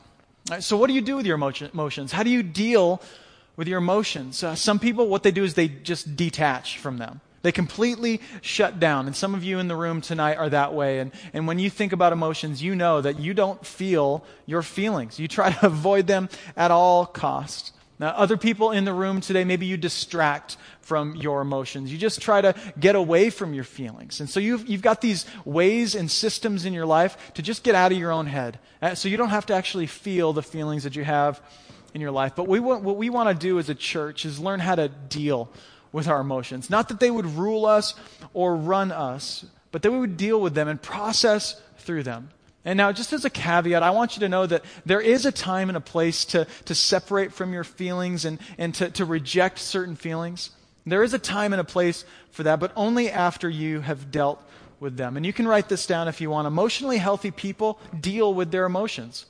Right, 0.49 0.63
so, 0.63 0.75
what 0.75 0.87
do 0.87 0.93
you 0.93 1.01
do 1.01 1.15
with 1.15 1.27
your 1.27 1.35
emotions? 1.35 2.11
How 2.11 2.23
do 2.23 2.31
you 2.31 2.41
deal 2.41 2.99
with 3.57 3.67
your 3.67 3.77
emotions? 3.77 4.43
Uh, 4.43 4.55
some 4.55 4.79
people, 4.79 5.07
what 5.07 5.21
they 5.21 5.29
do 5.29 5.43
is 5.43 5.53
they 5.53 5.67
just 5.67 6.15
detach 6.15 6.79
from 6.79 6.97
them. 6.97 7.21
They 7.41 7.51
completely 7.51 8.21
shut 8.41 8.79
down. 8.79 9.07
And 9.07 9.15
some 9.15 9.33
of 9.33 9.43
you 9.43 9.59
in 9.59 9.67
the 9.67 9.75
room 9.75 10.01
tonight 10.01 10.37
are 10.37 10.49
that 10.49 10.73
way. 10.73 10.99
And, 10.99 11.11
and 11.33 11.47
when 11.47 11.59
you 11.59 11.69
think 11.69 11.91
about 11.91 12.13
emotions, 12.13 12.61
you 12.61 12.75
know 12.75 13.01
that 13.01 13.19
you 13.19 13.33
don't 13.33 13.65
feel 13.65 14.23
your 14.45 14.61
feelings. 14.61 15.19
You 15.19 15.27
try 15.27 15.51
to 15.59 15.65
avoid 15.65 16.07
them 16.07 16.29
at 16.55 16.71
all 16.71 17.05
costs. 17.05 17.73
Now, 17.99 18.09
other 18.09 18.35
people 18.35 18.71
in 18.71 18.83
the 18.83 18.93
room 18.93 19.21
today, 19.21 19.43
maybe 19.43 19.67
you 19.67 19.77
distract 19.77 20.57
from 20.81 21.15
your 21.15 21.41
emotions. 21.41 21.91
You 21.91 21.99
just 21.99 22.19
try 22.19 22.41
to 22.41 22.55
get 22.79 22.95
away 22.95 23.29
from 23.29 23.53
your 23.53 23.63
feelings. 23.63 24.19
And 24.19 24.27
so 24.27 24.39
you've, 24.39 24.67
you've 24.67 24.81
got 24.81 25.01
these 25.01 25.27
ways 25.45 25.93
and 25.93 26.09
systems 26.09 26.65
in 26.65 26.73
your 26.73 26.87
life 26.87 27.33
to 27.35 27.43
just 27.43 27.63
get 27.63 27.75
out 27.75 27.91
of 27.91 27.99
your 27.99 28.11
own 28.11 28.25
head. 28.25 28.57
Uh, 28.81 28.95
so 28.95 29.07
you 29.07 29.17
don't 29.17 29.29
have 29.29 29.45
to 29.47 29.53
actually 29.53 29.85
feel 29.85 30.33
the 30.33 30.41
feelings 30.41 30.83
that 30.83 30.95
you 30.95 31.03
have 31.03 31.39
in 31.93 32.01
your 32.01 32.09
life. 32.09 32.35
But 32.35 32.47
we 32.47 32.59
what 32.59 32.97
we 32.97 33.09
want 33.09 33.29
to 33.29 33.35
do 33.35 33.59
as 33.59 33.69
a 33.69 33.75
church 33.75 34.25
is 34.25 34.39
learn 34.39 34.59
how 34.59 34.75
to 34.75 34.87
deal 34.87 35.51
with 35.91 36.07
our 36.07 36.21
emotions. 36.21 36.69
Not 36.69 36.89
that 36.89 36.99
they 36.99 37.11
would 37.11 37.25
rule 37.25 37.65
us 37.65 37.95
or 38.33 38.55
run 38.55 38.91
us, 38.91 39.45
but 39.71 39.81
that 39.81 39.91
we 39.91 39.99
would 39.99 40.17
deal 40.17 40.39
with 40.39 40.53
them 40.53 40.67
and 40.67 40.81
process 40.81 41.61
through 41.77 42.03
them. 42.03 42.29
And 42.63 42.77
now, 42.77 42.91
just 42.91 43.11
as 43.11 43.25
a 43.25 43.29
caveat, 43.29 43.81
I 43.81 43.89
want 43.89 44.15
you 44.15 44.19
to 44.19 44.29
know 44.29 44.45
that 44.45 44.63
there 44.85 45.01
is 45.01 45.25
a 45.25 45.31
time 45.31 45.69
and 45.69 45.77
a 45.77 45.81
place 45.81 46.25
to, 46.25 46.45
to 46.65 46.75
separate 46.75 47.33
from 47.33 47.53
your 47.53 47.63
feelings 47.63 48.23
and, 48.23 48.39
and 48.59 48.75
to, 48.75 48.91
to 48.91 49.05
reject 49.05 49.57
certain 49.57 49.95
feelings. 49.95 50.51
There 50.85 51.03
is 51.03 51.13
a 51.13 51.19
time 51.19 51.53
and 51.53 51.59
a 51.59 51.65
place 51.65 52.05
for 52.31 52.43
that, 52.43 52.59
but 52.59 52.71
only 52.75 53.09
after 53.09 53.49
you 53.49 53.81
have 53.81 54.11
dealt 54.11 54.41
with 54.79 54.95
them. 54.95 55.17
And 55.17 55.25
you 55.25 55.33
can 55.33 55.47
write 55.47 55.69
this 55.69 55.87
down 55.87 56.07
if 56.07 56.21
you 56.21 56.29
want. 56.29 56.47
Emotionally 56.47 56.97
healthy 56.97 57.31
people 57.31 57.79
deal 57.99 58.33
with 58.33 58.51
their 58.51 58.65
emotions. 58.65 59.25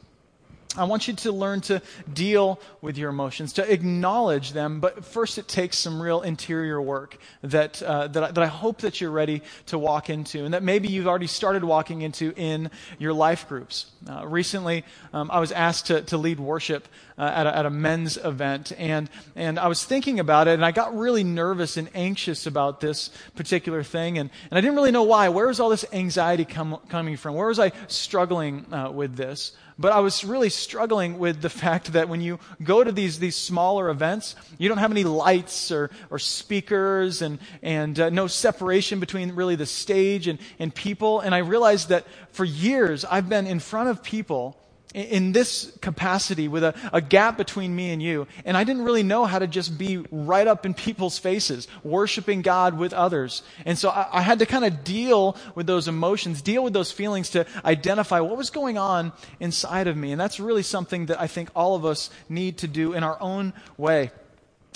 I 0.77 0.85
want 0.85 1.07
you 1.07 1.13
to 1.15 1.33
learn 1.33 1.59
to 1.61 1.81
deal 2.13 2.59
with 2.79 2.97
your 2.97 3.09
emotions, 3.09 3.53
to 3.53 3.71
acknowledge 3.71 4.53
them, 4.53 4.79
but 4.79 5.03
first 5.03 5.37
it 5.37 5.49
takes 5.49 5.77
some 5.77 6.01
real 6.01 6.21
interior 6.21 6.81
work 6.81 7.17
that, 7.41 7.83
uh, 7.83 8.07
that, 8.07 8.23
I, 8.23 8.31
that 8.31 8.41
I 8.41 8.47
hope 8.47 8.79
that 8.81 9.01
you're 9.01 9.11
ready 9.11 9.41
to 9.65 9.77
walk 9.77 10.09
into 10.09 10.45
and 10.45 10.53
that 10.53 10.63
maybe 10.63 10.87
you've 10.87 11.07
already 11.07 11.27
started 11.27 11.65
walking 11.65 12.03
into 12.03 12.33
in 12.37 12.71
your 12.99 13.11
life 13.11 13.49
groups. 13.49 13.87
Uh, 14.09 14.25
recently, 14.25 14.85
um, 15.13 15.29
I 15.29 15.41
was 15.41 15.51
asked 15.51 15.87
to, 15.87 16.01
to 16.03 16.17
lead 16.17 16.39
worship 16.39 16.87
uh, 17.17 17.21
at, 17.21 17.47
a, 17.47 17.57
at 17.57 17.65
a 17.65 17.69
men's 17.69 18.17
event, 18.17 18.71
and, 18.77 19.09
and 19.35 19.59
I 19.59 19.67
was 19.67 19.83
thinking 19.83 20.19
about 20.19 20.47
it, 20.47 20.53
and 20.53 20.65
I 20.65 20.71
got 20.71 20.95
really 20.97 21.23
nervous 21.23 21.77
and 21.77 21.89
anxious 21.93 22.45
about 22.45 22.81
this 22.81 23.09
particular 23.35 23.83
thing, 23.83 24.17
and, 24.17 24.29
and 24.49 24.57
I 24.57 24.61
didn't 24.61 24.75
really 24.75 24.91
know 24.91 25.03
why. 25.03 25.29
Where 25.29 25.47
was 25.47 25.59
all 25.59 25.69
this 25.69 25.85
anxiety 25.93 26.45
com- 26.45 26.79
coming 26.89 27.17
from? 27.17 27.35
Where 27.35 27.47
was 27.47 27.59
I 27.59 27.71
struggling 27.87 28.71
uh, 28.73 28.91
with 28.91 29.15
this? 29.15 29.53
But 29.81 29.93
I 29.93 29.99
was 29.99 30.23
really 30.23 30.49
struggling 30.49 31.17
with 31.17 31.41
the 31.41 31.49
fact 31.63 31.93
that 31.93 32.07
when 32.07 32.21
you 32.21 32.39
go 32.63 32.83
to 32.83 32.91
these, 32.91 33.19
these 33.19 33.35
smaller 33.35 33.89
events, 33.89 34.35
you 34.57 34.69
don't 34.69 34.77
have 34.77 34.91
any 34.91 35.03
lights 35.03 35.71
or, 35.71 35.89
or 36.09 36.19
speakers 36.19 37.21
and, 37.21 37.39
and 37.63 37.99
uh, 37.99 38.09
no 38.09 38.27
separation 38.27 38.99
between 38.99 39.33
really 39.33 39.55
the 39.55 39.65
stage 39.65 40.27
and, 40.27 40.39
and 40.59 40.73
people. 40.73 41.19
And 41.19 41.33
I 41.33 41.39
realized 41.39 41.89
that 41.89 42.05
for 42.31 42.45
years 42.45 43.03
I've 43.05 43.27
been 43.27 43.47
in 43.47 43.59
front 43.59 43.89
of 43.89 44.03
people 44.03 44.57
in 44.93 45.31
this 45.31 45.71
capacity 45.81 46.47
with 46.47 46.63
a, 46.63 46.75
a, 46.91 47.01
gap 47.01 47.37
between 47.37 47.73
me 47.73 47.91
and 47.91 48.01
you. 48.01 48.27
And 48.43 48.57
I 48.57 48.63
didn't 48.63 48.83
really 48.83 49.03
know 49.03 49.25
how 49.25 49.39
to 49.39 49.47
just 49.47 49.77
be 49.77 50.03
right 50.11 50.45
up 50.45 50.65
in 50.65 50.73
people's 50.85 51.17
faces, 51.17 51.67
worshiping 51.83 52.41
God 52.41 52.77
with 52.77 52.91
others. 52.91 53.41
And 53.65 53.77
so 53.77 53.89
I, 53.89 54.07
I 54.11 54.21
had 54.21 54.39
to 54.39 54.45
kind 54.45 54.65
of 54.65 54.83
deal 54.83 55.37
with 55.55 55.65
those 55.65 55.87
emotions, 55.87 56.41
deal 56.41 56.63
with 56.63 56.73
those 56.73 56.91
feelings 56.91 57.29
to 57.31 57.45
identify 57.63 58.19
what 58.19 58.37
was 58.37 58.49
going 58.49 58.77
on 58.77 59.13
inside 59.39 59.87
of 59.87 59.95
me. 59.95 60.11
And 60.11 60.19
that's 60.19 60.39
really 60.39 60.63
something 60.63 61.05
that 61.05 61.21
I 61.21 61.27
think 61.27 61.49
all 61.55 61.75
of 61.75 61.85
us 61.85 62.09
need 62.27 62.57
to 62.59 62.67
do 62.67 62.93
in 62.93 63.03
our 63.03 63.19
own 63.21 63.53
way. 63.77 64.11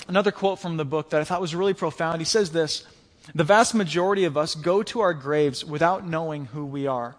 Another 0.08 0.32
quote 0.32 0.58
from 0.58 0.76
the 0.76 0.84
book 0.84 1.10
that 1.10 1.20
I 1.20 1.24
thought 1.24 1.40
was 1.40 1.54
really 1.54 1.74
profound. 1.74 2.20
He 2.20 2.24
says 2.24 2.52
this, 2.52 2.86
the 3.34 3.44
vast 3.44 3.74
majority 3.74 4.24
of 4.24 4.36
us 4.36 4.54
go 4.54 4.82
to 4.84 5.00
our 5.00 5.12
graves 5.12 5.64
without 5.64 6.06
knowing 6.06 6.46
who 6.46 6.64
we 6.64 6.86
are 6.86 7.16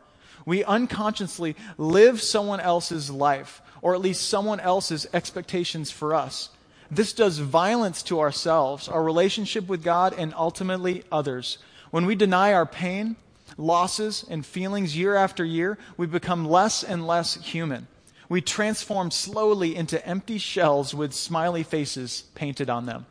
we 0.47 0.63
unconsciously 0.63 1.57
live 1.77 2.21
someone 2.21 2.61
else's 2.61 3.11
life, 3.11 3.61
or 3.81 3.93
at 3.93 4.01
least 4.01 4.29
someone 4.29 4.61
else's 4.61 5.05
expectations 5.13 5.91
for 5.91 6.15
us. 6.15 6.49
This 6.89 7.11
does 7.11 7.39
violence 7.39 8.01
to 8.03 8.21
ourselves, 8.21 8.87
our 8.87 9.03
relationship 9.03 9.67
with 9.67 9.83
God, 9.83 10.15
and 10.17 10.33
ultimately 10.33 11.03
others. 11.11 11.57
When 11.91 12.05
we 12.05 12.15
deny 12.15 12.53
our 12.53 12.65
pain, 12.65 13.17
losses, 13.57 14.23
and 14.29 14.45
feelings 14.45 14.95
year 14.95 15.15
after 15.17 15.43
year, 15.43 15.77
we 15.97 16.07
become 16.07 16.47
less 16.47 16.81
and 16.81 17.05
less 17.05 17.35
human. 17.35 17.87
We 18.29 18.39
transform 18.39 19.11
slowly 19.11 19.75
into 19.75 20.05
empty 20.07 20.37
shells 20.37 20.93
with 20.93 21.11
smiley 21.13 21.63
faces 21.63 22.23
painted 22.35 22.69
on 22.69 22.85
them. 22.85 23.05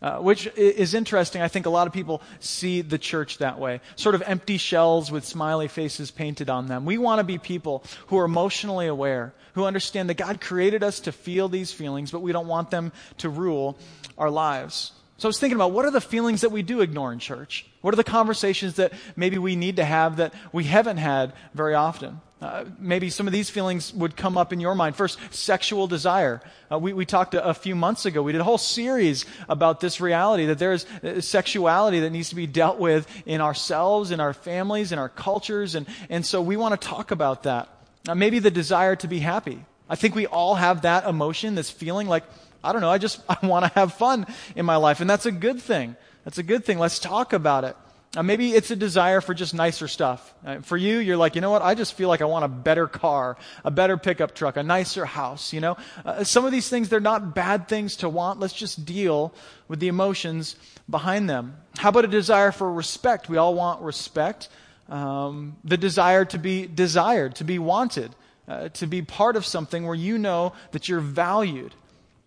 Uh, 0.00 0.18
which 0.18 0.46
is 0.56 0.94
interesting. 0.94 1.42
I 1.42 1.48
think 1.48 1.66
a 1.66 1.70
lot 1.70 1.88
of 1.88 1.92
people 1.92 2.22
see 2.38 2.82
the 2.82 2.98
church 2.98 3.38
that 3.38 3.58
way. 3.58 3.80
Sort 3.96 4.14
of 4.14 4.22
empty 4.22 4.56
shells 4.56 5.10
with 5.10 5.24
smiley 5.24 5.66
faces 5.66 6.12
painted 6.12 6.48
on 6.48 6.68
them. 6.68 6.84
We 6.84 6.98
want 6.98 7.18
to 7.18 7.24
be 7.24 7.36
people 7.36 7.82
who 8.06 8.16
are 8.18 8.24
emotionally 8.24 8.86
aware, 8.86 9.34
who 9.54 9.64
understand 9.64 10.08
that 10.08 10.14
God 10.14 10.40
created 10.40 10.84
us 10.84 11.00
to 11.00 11.10
feel 11.10 11.48
these 11.48 11.72
feelings, 11.72 12.12
but 12.12 12.20
we 12.20 12.30
don't 12.30 12.46
want 12.46 12.70
them 12.70 12.92
to 13.18 13.28
rule 13.28 13.76
our 14.16 14.30
lives. 14.30 14.92
So 15.16 15.26
I 15.26 15.30
was 15.30 15.40
thinking 15.40 15.56
about 15.56 15.72
what 15.72 15.84
are 15.84 15.90
the 15.90 16.00
feelings 16.00 16.42
that 16.42 16.52
we 16.52 16.62
do 16.62 16.80
ignore 16.80 17.12
in 17.12 17.18
church? 17.18 17.66
What 17.80 17.92
are 17.92 17.96
the 17.96 18.04
conversations 18.04 18.76
that 18.76 18.92
maybe 19.16 19.36
we 19.36 19.56
need 19.56 19.76
to 19.76 19.84
have 19.84 20.18
that 20.18 20.32
we 20.52 20.62
haven't 20.62 20.98
had 20.98 21.32
very 21.54 21.74
often? 21.74 22.20
Uh, 22.40 22.64
maybe 22.78 23.10
some 23.10 23.26
of 23.26 23.32
these 23.32 23.50
feelings 23.50 23.92
would 23.92 24.16
come 24.16 24.38
up 24.38 24.52
in 24.52 24.60
your 24.60 24.76
mind. 24.76 24.94
First, 24.94 25.18
sexual 25.34 25.88
desire. 25.88 26.40
Uh, 26.70 26.78
we, 26.78 26.92
we 26.92 27.04
talked 27.04 27.34
a, 27.34 27.44
a, 27.44 27.52
few 27.52 27.74
months 27.74 28.06
ago. 28.06 28.22
We 28.22 28.30
did 28.30 28.40
a 28.40 28.44
whole 28.44 28.58
series 28.58 29.26
about 29.48 29.80
this 29.80 30.00
reality 30.00 30.46
that 30.46 30.58
there 30.60 30.72
is 30.72 30.86
uh, 31.02 31.20
sexuality 31.20 31.98
that 32.00 32.10
needs 32.10 32.28
to 32.28 32.36
be 32.36 32.46
dealt 32.46 32.78
with 32.78 33.08
in 33.26 33.40
ourselves, 33.40 34.12
in 34.12 34.20
our 34.20 34.32
families, 34.32 34.92
in 34.92 35.00
our 35.00 35.08
cultures. 35.08 35.74
And, 35.74 35.88
and 36.10 36.24
so 36.24 36.40
we 36.40 36.56
want 36.56 36.80
to 36.80 36.88
talk 36.88 37.10
about 37.10 37.42
that. 37.42 37.68
Uh, 38.06 38.14
maybe 38.14 38.38
the 38.38 38.52
desire 38.52 38.94
to 38.96 39.08
be 39.08 39.18
happy. 39.18 39.64
I 39.90 39.96
think 39.96 40.14
we 40.14 40.26
all 40.26 40.54
have 40.54 40.82
that 40.82 41.06
emotion, 41.06 41.56
this 41.56 41.70
feeling 41.70 42.06
like, 42.06 42.22
I 42.62 42.72
don't 42.72 42.82
know, 42.82 42.90
I 42.90 42.98
just 42.98 43.20
I 43.28 43.44
want 43.44 43.64
to 43.64 43.72
have 43.72 43.94
fun 43.94 44.26
in 44.54 44.64
my 44.64 44.76
life. 44.76 45.00
And 45.00 45.10
that's 45.10 45.26
a 45.26 45.32
good 45.32 45.60
thing. 45.60 45.96
That's 46.24 46.38
a 46.38 46.44
good 46.44 46.64
thing. 46.64 46.78
Let's 46.78 47.00
talk 47.00 47.32
about 47.32 47.64
it. 47.64 47.76
Uh, 48.16 48.22
maybe 48.22 48.52
it's 48.52 48.70
a 48.70 48.76
desire 48.76 49.20
for 49.20 49.34
just 49.34 49.54
nicer 49.54 49.86
stuff. 49.86 50.34
Uh, 50.44 50.60
for 50.60 50.78
you, 50.78 50.96
you're 50.98 51.18
like, 51.18 51.34
you 51.34 51.42
know 51.42 51.50
what? 51.50 51.60
I 51.60 51.74
just 51.74 51.92
feel 51.92 52.08
like 52.08 52.22
I 52.22 52.24
want 52.24 52.44
a 52.44 52.48
better 52.48 52.86
car, 52.86 53.36
a 53.64 53.70
better 53.70 53.98
pickup 53.98 54.34
truck, 54.34 54.56
a 54.56 54.62
nicer 54.62 55.04
house. 55.04 55.52
You 55.52 55.60
know, 55.60 55.76
uh, 56.06 56.24
some 56.24 56.46
of 56.46 56.52
these 56.52 56.70
things 56.70 56.88
they're 56.88 57.00
not 57.00 57.34
bad 57.34 57.68
things 57.68 57.96
to 57.96 58.08
want. 58.08 58.40
Let's 58.40 58.54
just 58.54 58.86
deal 58.86 59.34
with 59.68 59.78
the 59.78 59.88
emotions 59.88 60.56
behind 60.88 61.28
them. 61.28 61.58
How 61.76 61.90
about 61.90 62.06
a 62.06 62.08
desire 62.08 62.50
for 62.50 62.72
respect? 62.72 63.28
We 63.28 63.36
all 63.36 63.54
want 63.54 63.82
respect. 63.82 64.48
Um, 64.88 65.58
the 65.62 65.76
desire 65.76 66.24
to 66.26 66.38
be 66.38 66.66
desired, 66.66 67.34
to 67.36 67.44
be 67.44 67.58
wanted, 67.58 68.14
uh, 68.48 68.70
to 68.70 68.86
be 68.86 69.02
part 69.02 69.36
of 69.36 69.44
something 69.44 69.84
where 69.84 69.94
you 69.94 70.16
know 70.16 70.54
that 70.70 70.88
you're 70.88 71.00
valued. 71.00 71.74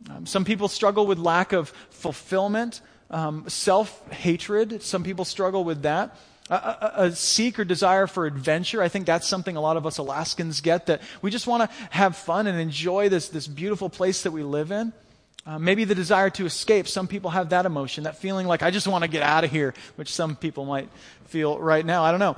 Um, 0.10 0.28
some 0.28 0.46
people 0.46 0.68
struggle 0.68 1.08
with 1.08 1.18
lack 1.18 1.54
of 1.54 1.70
fulfillment. 1.90 2.82
Um, 3.12 3.48
Self 3.50 4.10
hatred, 4.12 4.82
some 4.82 5.04
people 5.04 5.26
struggle 5.26 5.64
with 5.64 5.84
that. 5.84 6.18
A, 6.50 6.54
a, 6.54 6.92
a, 6.96 7.12
seek 7.12 7.60
or 7.60 7.64
desire 7.64 8.08
for 8.08 8.26
adventure. 8.26 8.82
I 8.82 8.90
think 8.90 9.06
that's 9.06 9.28
something 9.28 9.56
a 9.56 9.62
lot 9.62 9.78
of 9.78 9.86
us 9.86 10.00
Alaskans 10.00 10.60
get 10.60 10.88
that 10.88 11.02
we 11.22 11.32
just 11.32 11.48
want 11.48 11.70
to 11.70 11.76
have 11.92 12.18
fun 12.18 12.48
and 12.48 12.60
enjoy 12.60 13.08
this, 13.08 13.30
this 13.30 13.48
beautiful 13.48 13.90
place 13.90 14.24
that 14.24 14.32
we 14.32 14.44
live 14.44 14.72
in. 14.72 14.92
Uh, 15.46 15.58
maybe 15.58 15.86
the 15.86 15.96
desire 15.96 16.30
to 16.32 16.46
escape. 16.46 16.88
Some 16.88 17.08
people 17.08 17.32
have 17.32 17.50
that 17.50 17.66
emotion, 17.66 18.04
that 18.04 18.18
feeling 18.18 18.48
like, 18.48 18.64
I 18.64 18.72
just 18.72 18.88
want 18.88 19.04
to 19.04 19.10
get 19.10 19.24
out 19.24 19.44
of 19.44 19.52
here, 19.52 19.74
which 19.96 20.14
some 20.14 20.36
people 20.36 20.66
might 20.66 20.90
feel 21.26 21.58
right 21.58 21.86
now. 21.86 22.04
I 22.04 22.12
don't 22.12 22.20
know. 22.20 22.38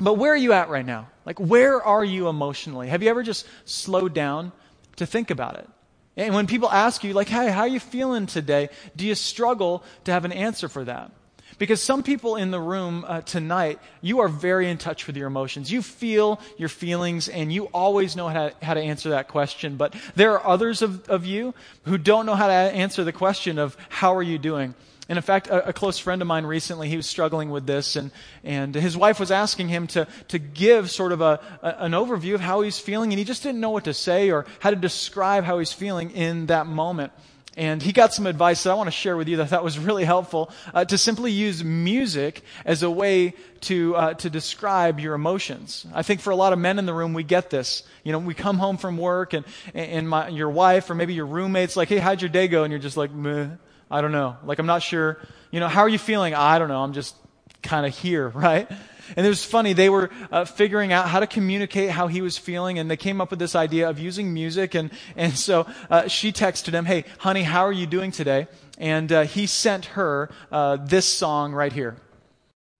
But 0.00 0.14
where 0.14 0.32
are 0.32 0.36
you 0.36 0.52
at 0.52 0.68
right 0.68 0.84
now? 0.84 1.08
Like, 1.24 1.38
where 1.38 1.82
are 1.82 2.04
you 2.04 2.28
emotionally? 2.28 2.88
Have 2.88 3.02
you 3.02 3.10
ever 3.10 3.22
just 3.22 3.46
slowed 3.64 4.14
down 4.14 4.52
to 4.96 5.06
think 5.06 5.30
about 5.30 5.58
it? 5.58 5.68
And 6.16 6.34
when 6.34 6.46
people 6.46 6.70
ask 6.70 7.02
you, 7.02 7.12
like, 7.12 7.28
hey, 7.28 7.50
how 7.50 7.62
are 7.62 7.68
you 7.68 7.80
feeling 7.80 8.26
today? 8.26 8.68
Do 8.94 9.06
you 9.06 9.14
struggle 9.14 9.82
to 10.04 10.12
have 10.12 10.24
an 10.24 10.32
answer 10.32 10.68
for 10.68 10.84
that? 10.84 11.10
Because 11.58 11.82
some 11.82 12.02
people 12.02 12.36
in 12.36 12.50
the 12.50 12.60
room 12.60 13.04
uh, 13.06 13.20
tonight, 13.20 13.78
you 14.00 14.20
are 14.20 14.28
very 14.28 14.68
in 14.68 14.78
touch 14.78 15.06
with 15.06 15.16
your 15.16 15.26
emotions. 15.26 15.70
You 15.70 15.82
feel 15.82 16.40
your 16.56 16.68
feelings 16.68 17.28
and 17.28 17.52
you 17.52 17.66
always 17.66 18.16
know 18.16 18.28
how 18.28 18.48
to, 18.48 18.64
how 18.64 18.74
to 18.74 18.80
answer 18.80 19.10
that 19.10 19.28
question. 19.28 19.76
But 19.76 19.94
there 20.16 20.32
are 20.32 20.46
others 20.46 20.82
of, 20.82 21.08
of 21.08 21.26
you 21.26 21.54
who 21.84 21.98
don't 21.98 22.26
know 22.26 22.34
how 22.34 22.48
to 22.48 22.52
answer 22.52 23.04
the 23.04 23.12
question 23.12 23.58
of 23.58 23.76
how 23.88 24.14
are 24.16 24.22
you 24.22 24.38
doing? 24.38 24.74
And 25.08 25.18
in 25.18 25.22
fact, 25.22 25.48
a, 25.48 25.68
a, 25.68 25.72
close 25.72 25.98
friend 25.98 26.22
of 26.22 26.28
mine 26.28 26.46
recently, 26.46 26.88
he 26.88 26.96
was 26.96 27.06
struggling 27.06 27.50
with 27.50 27.66
this, 27.66 27.94
and, 27.96 28.10
and 28.42 28.74
his 28.74 28.96
wife 28.96 29.20
was 29.20 29.30
asking 29.30 29.68
him 29.68 29.86
to, 29.88 30.08
to 30.28 30.38
give 30.38 30.90
sort 30.90 31.12
of 31.12 31.20
a, 31.20 31.40
a, 31.62 31.84
an 31.84 31.92
overview 31.92 32.34
of 32.34 32.40
how 32.40 32.62
he's 32.62 32.78
feeling, 32.78 33.12
and 33.12 33.18
he 33.18 33.24
just 33.24 33.42
didn't 33.42 33.60
know 33.60 33.70
what 33.70 33.84
to 33.84 33.92
say 33.92 34.30
or 34.30 34.46
how 34.60 34.70
to 34.70 34.76
describe 34.76 35.44
how 35.44 35.58
he's 35.58 35.72
feeling 35.72 36.10
in 36.12 36.46
that 36.46 36.66
moment. 36.66 37.12
And 37.56 37.80
he 37.80 37.92
got 37.92 38.12
some 38.12 38.26
advice 38.26 38.64
that 38.64 38.70
I 38.70 38.74
want 38.74 38.88
to 38.88 38.92
share 38.92 39.16
with 39.16 39.28
you 39.28 39.36
that 39.36 39.44
I 39.44 39.46
thought 39.46 39.62
was 39.62 39.78
really 39.78 40.04
helpful 40.04 40.50
uh, 40.72 40.84
to 40.86 40.98
simply 40.98 41.30
use 41.30 41.62
music 41.62 42.42
as 42.64 42.82
a 42.82 42.90
way 42.90 43.34
to, 43.62 43.94
uh, 43.94 44.14
to 44.14 44.30
describe 44.30 44.98
your 44.98 45.14
emotions. 45.14 45.86
I 45.94 46.02
think 46.02 46.20
for 46.20 46.30
a 46.30 46.36
lot 46.36 46.52
of 46.52 46.58
men 46.58 46.80
in 46.80 46.86
the 46.86 46.94
room, 46.94 47.14
we 47.14 47.22
get 47.22 47.50
this. 47.50 47.84
You 48.02 48.10
know, 48.10 48.18
we 48.18 48.34
come 48.34 48.58
home 48.58 48.76
from 48.76 48.96
work 48.96 49.34
and, 49.34 49.44
and 49.72 50.08
my, 50.08 50.28
your 50.28 50.50
wife 50.50 50.90
or 50.90 50.96
maybe 50.96 51.14
your 51.14 51.26
roommate's 51.26 51.76
like, 51.76 51.88
hey, 51.88 51.98
how'd 51.98 52.22
your 52.22 52.28
day 52.28 52.48
go? 52.48 52.64
And 52.64 52.72
you're 52.72 52.80
just 52.80 52.96
like, 52.96 53.12
meh. 53.12 53.50
I 53.94 54.00
don't 54.00 54.10
know. 54.10 54.36
Like, 54.42 54.58
I'm 54.58 54.66
not 54.66 54.82
sure. 54.82 55.18
You 55.52 55.60
know, 55.60 55.68
how 55.68 55.82
are 55.82 55.88
you 55.88 56.00
feeling? 56.00 56.34
I 56.34 56.58
don't 56.58 56.66
know. 56.66 56.82
I'm 56.82 56.94
just 56.94 57.14
kind 57.62 57.86
of 57.86 57.96
here, 57.96 58.28
right? 58.34 58.68
And 59.16 59.24
it 59.24 59.28
was 59.28 59.44
funny. 59.44 59.72
They 59.72 59.88
were 59.88 60.10
uh, 60.32 60.46
figuring 60.46 60.92
out 60.92 61.06
how 61.06 61.20
to 61.20 61.28
communicate 61.28 61.90
how 61.90 62.08
he 62.08 62.20
was 62.20 62.36
feeling, 62.36 62.80
and 62.80 62.90
they 62.90 62.96
came 62.96 63.20
up 63.20 63.30
with 63.30 63.38
this 63.38 63.54
idea 63.54 63.88
of 63.88 64.00
using 64.00 64.34
music. 64.34 64.74
And, 64.74 64.90
and 65.14 65.38
so 65.38 65.68
uh, 65.88 66.08
she 66.08 66.32
texted 66.32 66.72
him, 66.72 66.86
Hey, 66.86 67.04
honey, 67.18 67.44
how 67.44 67.64
are 67.64 67.72
you 67.72 67.86
doing 67.86 68.10
today? 68.10 68.48
And 68.78 69.12
uh, 69.12 69.22
he 69.22 69.46
sent 69.46 69.84
her 69.84 70.28
uh, 70.50 70.74
this 70.74 71.06
song 71.06 71.52
right 71.52 71.72
here. 71.72 71.96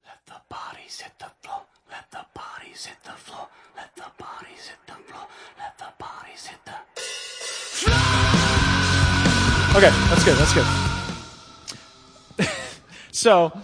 Let 0.04 0.26
the 0.26 0.40
bodies 0.48 1.00
hit 1.00 1.12
the 1.20 1.30
floor. 1.42 1.62
Let 1.92 2.10
the 2.10 2.26
bodies 2.34 2.86
hit 2.86 2.96
the 3.04 3.12
floor. 3.12 3.46
Let 3.76 3.94
the 3.94 4.10
bodies 4.18 4.66
hit 4.66 4.78
the 4.88 4.94
floor. 5.12 5.28
Let 5.60 5.78
the 5.78 5.92
bodies 5.96 6.46
hit 6.48 6.58
the 6.64 6.72
floor. 7.78 7.94
Okay, 9.76 9.90
that's 10.08 10.24
good. 10.24 10.36
That's 10.38 10.52
good. 10.52 10.93
So, 13.24 13.58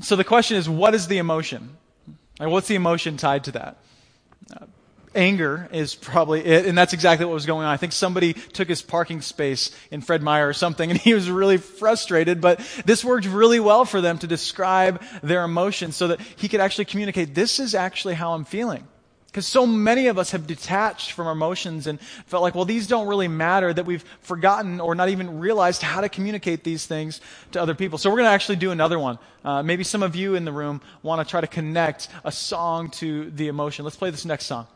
so 0.00 0.16
the 0.16 0.24
question 0.24 0.56
is, 0.56 0.66
what 0.66 0.94
is 0.94 1.08
the 1.08 1.18
emotion? 1.18 1.76
Like, 2.38 2.48
what's 2.48 2.68
the 2.68 2.74
emotion 2.74 3.18
tied 3.18 3.44
to 3.44 3.52
that? 3.52 3.76
Uh, 4.50 4.64
anger 5.14 5.68
is 5.72 5.94
probably 5.94 6.42
it, 6.46 6.64
and 6.64 6.78
that's 6.78 6.94
exactly 6.94 7.26
what 7.26 7.34
was 7.34 7.44
going 7.44 7.66
on. 7.66 7.70
I 7.70 7.76
think 7.76 7.92
somebody 7.92 8.32
took 8.32 8.66
his 8.66 8.80
parking 8.80 9.20
space 9.20 9.76
in 9.90 10.00
Fred 10.00 10.22
Meyer 10.22 10.48
or 10.48 10.54
something, 10.54 10.90
and 10.90 10.98
he 10.98 11.12
was 11.12 11.28
really 11.28 11.58
frustrated, 11.58 12.40
but 12.40 12.60
this 12.86 13.04
worked 13.04 13.26
really 13.26 13.60
well 13.60 13.84
for 13.84 14.00
them 14.00 14.16
to 14.20 14.26
describe 14.26 15.02
their 15.22 15.44
emotions 15.44 15.96
so 15.96 16.08
that 16.08 16.18
he 16.36 16.48
could 16.48 16.60
actually 16.60 16.86
communicate, 16.86 17.34
this 17.34 17.60
is 17.60 17.74
actually 17.74 18.14
how 18.14 18.32
I'm 18.32 18.46
feeling. 18.46 18.88
Because 19.30 19.46
so 19.46 19.64
many 19.64 20.08
of 20.08 20.18
us 20.18 20.32
have 20.32 20.48
detached 20.48 21.12
from 21.12 21.28
our 21.28 21.32
emotions 21.32 21.86
and 21.86 22.00
felt 22.00 22.42
like, 22.42 22.56
well, 22.56 22.64
these 22.64 22.88
don't 22.88 23.06
really 23.06 23.28
matter, 23.28 23.72
that 23.72 23.86
we've 23.86 24.02
forgotten 24.22 24.80
or 24.80 24.96
not 24.96 25.08
even 25.08 25.38
realized 25.38 25.82
how 25.82 26.00
to 26.00 26.08
communicate 26.08 26.64
these 26.64 26.84
things 26.84 27.20
to 27.52 27.62
other 27.62 27.74
people. 27.74 27.96
So 27.96 28.10
we're 28.10 28.16
going 28.16 28.26
to 28.26 28.32
actually 28.32 28.56
do 28.56 28.72
another 28.72 28.98
one. 28.98 29.20
Uh, 29.44 29.62
maybe 29.62 29.84
some 29.84 30.02
of 30.02 30.16
you 30.16 30.34
in 30.34 30.44
the 30.44 30.50
room 30.50 30.80
want 31.04 31.24
to 31.24 31.30
try 31.30 31.40
to 31.40 31.46
connect 31.46 32.08
a 32.24 32.32
song 32.32 32.90
to 32.90 33.30
the 33.30 33.46
emotion. 33.46 33.84
Let's 33.84 33.96
play 33.96 34.10
this 34.10 34.24
next 34.24 34.46
song. 34.46 34.66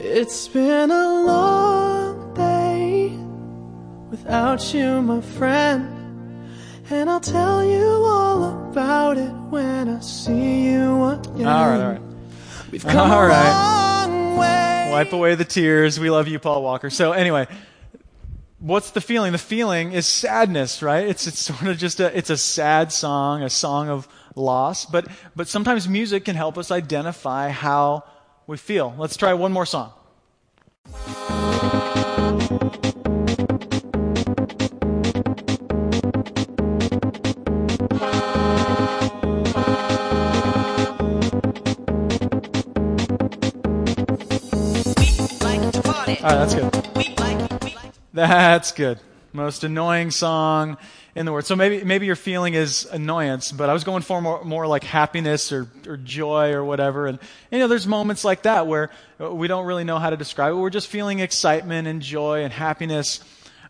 It's 0.00 0.48
been 0.48 0.90
a 0.90 1.24
long 1.24 1.57
without 4.22 4.74
you, 4.74 5.02
my 5.02 5.20
friend. 5.20 5.94
And 6.90 7.10
I'll 7.10 7.20
tell 7.20 7.64
you 7.64 7.84
all 7.84 8.68
about 8.70 9.18
it 9.18 9.30
when 9.50 9.88
I 9.88 10.00
see 10.00 10.70
you 10.70 11.04
again. 11.04 11.46
All 11.46 11.68
right, 11.68 11.80
all 11.80 11.92
right. 11.92 12.00
We've 12.70 12.84
come 12.84 13.10
All 13.10 13.22
a 13.24 13.28
right. 13.28 14.02
long 14.02 14.36
way. 14.36 14.88
Wipe 14.90 15.12
away 15.12 15.34
the 15.34 15.44
tears. 15.44 16.00
We 16.00 16.10
love 16.10 16.28
you, 16.28 16.38
Paul 16.38 16.62
Walker. 16.62 16.90
So 16.90 17.12
anyway, 17.12 17.46
what's 18.58 18.90
the 18.90 19.00
feeling? 19.00 19.32
The 19.32 19.38
feeling 19.38 19.92
is 19.92 20.06
sadness, 20.06 20.82
right? 20.82 21.06
It's 21.06 21.26
it's 21.26 21.38
sort 21.38 21.66
of 21.66 21.78
just 21.78 22.00
a 22.00 22.16
it's 22.16 22.30
a 22.30 22.36
sad 22.36 22.90
song, 22.92 23.42
a 23.42 23.50
song 23.50 23.88
of 23.88 24.08
loss. 24.34 24.86
But 24.86 25.08
but 25.36 25.48
sometimes 25.48 25.88
music 25.88 26.24
can 26.24 26.36
help 26.36 26.56
us 26.58 26.70
identify 26.70 27.50
how 27.50 28.04
we 28.46 28.56
feel. 28.56 28.94
Let's 28.98 29.16
try 29.16 29.34
one 29.34 29.52
more 29.52 29.66
song. 29.66 29.92
All 46.20 46.24
right, 46.24 46.34
that's 46.34 46.54
good. 46.54 48.08
That's 48.12 48.72
good. 48.72 48.98
Most 49.32 49.62
annoying 49.62 50.10
song 50.10 50.76
in 51.14 51.24
the 51.24 51.30
world. 51.30 51.44
So 51.44 51.54
maybe 51.54 51.84
maybe 51.84 52.06
your 52.06 52.16
feeling 52.16 52.54
is 52.54 52.86
annoyance, 52.86 53.52
but 53.52 53.70
I 53.70 53.72
was 53.72 53.84
going 53.84 54.02
for 54.02 54.20
more, 54.20 54.42
more 54.42 54.66
like 54.66 54.82
happiness 54.82 55.52
or, 55.52 55.68
or 55.86 55.96
joy 55.96 56.54
or 56.54 56.64
whatever. 56.64 57.06
And 57.06 57.20
you 57.52 57.60
know, 57.60 57.68
there's 57.68 57.86
moments 57.86 58.24
like 58.24 58.42
that 58.42 58.66
where 58.66 58.90
we 59.20 59.46
don't 59.46 59.64
really 59.64 59.84
know 59.84 60.00
how 60.00 60.10
to 60.10 60.16
describe 60.16 60.54
it. 60.54 60.56
We're 60.56 60.70
just 60.70 60.88
feeling 60.88 61.20
excitement 61.20 61.86
and 61.86 62.02
joy 62.02 62.42
and 62.42 62.52
happiness 62.52 63.20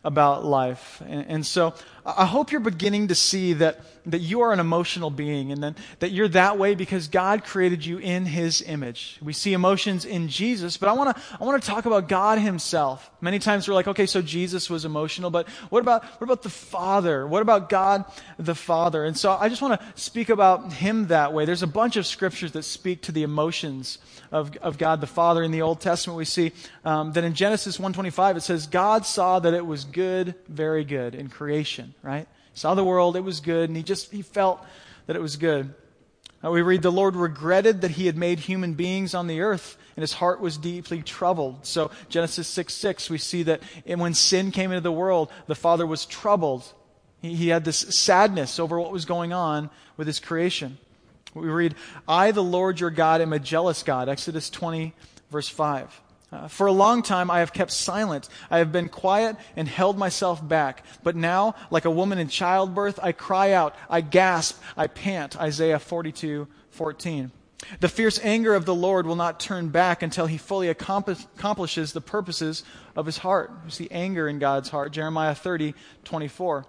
about 0.03 0.43
life. 0.43 1.03
And, 1.07 1.27
and 1.29 1.47
so 1.47 1.75
I 2.17 2.25
hope 2.25 2.53
you're 2.53 2.61
beginning 2.61 3.09
to 3.09 3.15
see 3.15 3.53
that, 3.55 3.81
that 4.07 4.21
you 4.21 4.41
are 4.41 4.53
an 4.53 4.61
emotional 4.61 5.11
being 5.11 5.53
and 5.53 5.63
then, 5.63 5.77
that 5.99 6.11
you're 6.11 6.29
that 6.29 6.57
way 6.57 6.75
because 6.75 7.07
God 7.07 7.45
created 7.45 7.85
you 7.85 7.99
in 7.99 8.25
His 8.25 8.63
image. 8.63 9.19
We 9.21 9.35
see 9.35 9.53
emotions 9.53 10.07
in 10.07 10.29
Jesus, 10.29 10.79
but 10.79 10.89
I 10.89 10.93
want 10.93 11.15
to 11.15 11.23
I 11.39 11.45
want 11.45 11.63
to 11.63 11.69
talk 11.69 11.85
about 11.85 12.09
God 12.09 12.39
Himself. 12.39 13.11
Many 13.21 13.39
times 13.39 13.69
we're 13.69 13.75
like, 13.75 13.89
okay, 13.89 14.07
so 14.07 14.23
Jesus 14.23 14.71
was 14.71 14.87
emotional, 14.87 15.31
but 15.31 15.49
what 15.69 15.81
about 15.81 16.03
what 16.05 16.25
about 16.25 16.43
the 16.43 16.51
Father? 16.51 17.27
What 17.27 17.43
about 17.43 17.69
God 17.69 18.07
the 18.39 18.55
Father? 18.55 19.05
And 19.05 19.17
so 19.17 19.33
I 19.33 19.51
just 19.51 19.61
want 19.61 19.79
to 19.79 19.87
speak 20.01 20.31
about 20.31 20.73
Him 20.73 21.09
that 21.09 21.35
way. 21.35 21.45
There's 21.45 21.63
a 21.63 21.67
bunch 21.67 21.97
of 21.97 22.07
scriptures 22.07 22.53
that 22.53 22.63
speak 22.63 23.03
to 23.03 23.13
the 23.13 23.23
emotions 23.23 23.99
of, 24.33 24.57
of 24.59 24.79
God 24.79 25.03
the 25.03 25.07
Father. 25.07 25.43
In 25.43 25.51
the 25.51 25.63
Old 25.63 25.81
Testament, 25.81 26.17
we 26.17 26.25
see 26.25 26.53
um, 26.85 27.13
that 27.13 27.25
in 27.25 27.35
Genesis 27.35 27.77
1:25 27.77 28.37
it 28.39 28.43
says, 28.43 28.67
"God 28.67 29.05
saw 29.05 29.39
that 29.41 29.53
it 29.53 29.67
was 29.67 29.85
good, 29.85 30.35
very 30.49 30.85
good 30.85 31.15
in 31.15 31.29
creation." 31.29 31.95
Right? 32.03 32.27
He 32.53 32.59
saw 32.59 32.75
the 32.75 32.85
world; 32.85 33.17
it 33.17 33.25
was 33.25 33.41
good, 33.41 33.71
and 33.71 33.77
he 33.77 33.83
just 33.83 34.11
he 34.13 34.23
felt 34.23 34.65
that 35.07 35.17
it 35.17 35.23
was 35.23 35.37
good. 35.37 35.75
Uh, 36.45 36.51
we 36.51 36.63
read, 36.63 36.83
"The 36.83 36.93
Lord 36.93 37.17
regretted 37.17 37.81
that 37.81 37.93
He 37.93 38.07
had 38.07 38.17
made 38.17 38.41
human 38.41 38.75
beings 38.75 39.15
on 39.15 39.27
the 39.27 39.41
earth, 39.41 39.77
and 39.97 40.03
His 40.03 40.13
heart 40.13 40.41
was 40.41 40.57
deeply 40.57 41.03
troubled." 41.03 41.67
So 41.67 41.91
Genesis 42.09 42.47
6 42.49 42.73
6, 42.75 43.11
we 43.11 43.19
see 43.19 43.43
that 43.45 43.63
when 43.85 44.15
sin 44.15 44.53
came 44.53 44.71
into 44.71 44.81
the 44.81 44.93
world, 44.93 45.31
the 45.47 45.55
Father 45.55 45.87
was 45.87 46.07
troubled. 46.07 46.73
He, 47.21 47.35
he 47.35 47.49
had 47.49 47.65
this 47.65 47.79
sadness 47.79 48.61
over 48.61 48.79
what 48.79 48.93
was 48.93 49.05
going 49.05 49.33
on 49.33 49.71
with 49.97 50.07
His 50.07 50.21
creation. 50.21 50.79
We 51.35 51.49
read, 51.49 51.75
I, 52.07 52.31
the 52.31 52.43
Lord 52.43 52.81
your 52.81 52.91
God, 52.91 53.21
am 53.21 53.33
a 53.33 53.39
jealous 53.39 53.83
God. 53.83 54.09
Exodus 54.09 54.51
20, 54.51 54.95
verse 55.31 55.49
5. 55.49 56.01
Uh, 56.31 56.47
for 56.47 56.67
a 56.67 56.73
long 56.73 57.03
time 57.03 57.31
I 57.31 57.39
have 57.39 57.53
kept 57.53 57.71
silent. 57.71 58.29
I 58.51 58.59
have 58.59 58.71
been 58.71 58.89
quiet 58.89 59.37
and 59.57 59.67
held 59.67 59.97
myself 59.97 60.47
back. 60.47 60.85
But 61.03 61.17
now, 61.17 61.55
like 61.71 61.87
a 61.87 61.91
woman 61.91 62.19
in 62.19 62.29
childbirth, 62.29 63.01
I 63.03 63.13
cry 63.13 63.53
out, 63.53 63.75
I 63.89 64.03
gasp, 64.03 64.61
I 64.77 64.89
pant. 64.89 65.41
Isaiah 65.41 65.79
42, 65.79 66.47
14. 66.71 67.33
The 67.81 67.89
fierce 67.89 68.21
anger 68.23 68.55
of 68.55 68.67
the 68.67 68.75
Lord 68.75 69.07
will 69.07 69.17
not 69.17 69.41
turn 69.41 69.69
back 69.69 70.03
until 70.03 70.27
he 70.27 70.39
fully 70.39 70.69
accompli- 70.69 71.17
accomplishes 71.37 71.93
the 71.93 72.01
purposes 72.01 72.63
of 72.95 73.07
his 73.07 73.19
heart. 73.19 73.51
You 73.65 73.71
see 73.71 73.89
anger 73.91 74.29
in 74.29 74.39
God's 74.39 74.69
heart. 74.69 74.93
Jeremiah 74.93 75.35
30, 75.35 75.75
24. 76.05 76.67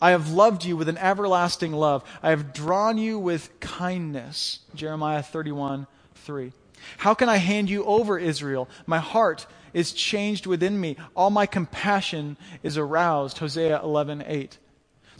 I 0.00 0.10
have 0.10 0.30
loved 0.30 0.64
you 0.64 0.76
with 0.76 0.88
an 0.88 0.98
everlasting 0.98 1.72
love. 1.72 2.02
I 2.22 2.30
have 2.30 2.52
drawn 2.52 2.98
you 2.98 3.18
with 3.18 3.60
kindness. 3.60 4.60
Jeremiah 4.74 5.22
31, 5.22 5.86
3. 6.14 6.52
How 6.98 7.14
can 7.14 7.28
I 7.28 7.36
hand 7.36 7.70
you 7.70 7.84
over, 7.84 8.18
Israel? 8.18 8.68
My 8.86 8.98
heart 8.98 9.46
is 9.72 9.92
changed 9.92 10.46
within 10.46 10.80
me. 10.80 10.96
All 11.16 11.30
my 11.30 11.46
compassion 11.46 12.36
is 12.62 12.76
aroused. 12.76 13.38
Hosea 13.38 13.82
11, 13.82 14.24
8. 14.26 14.58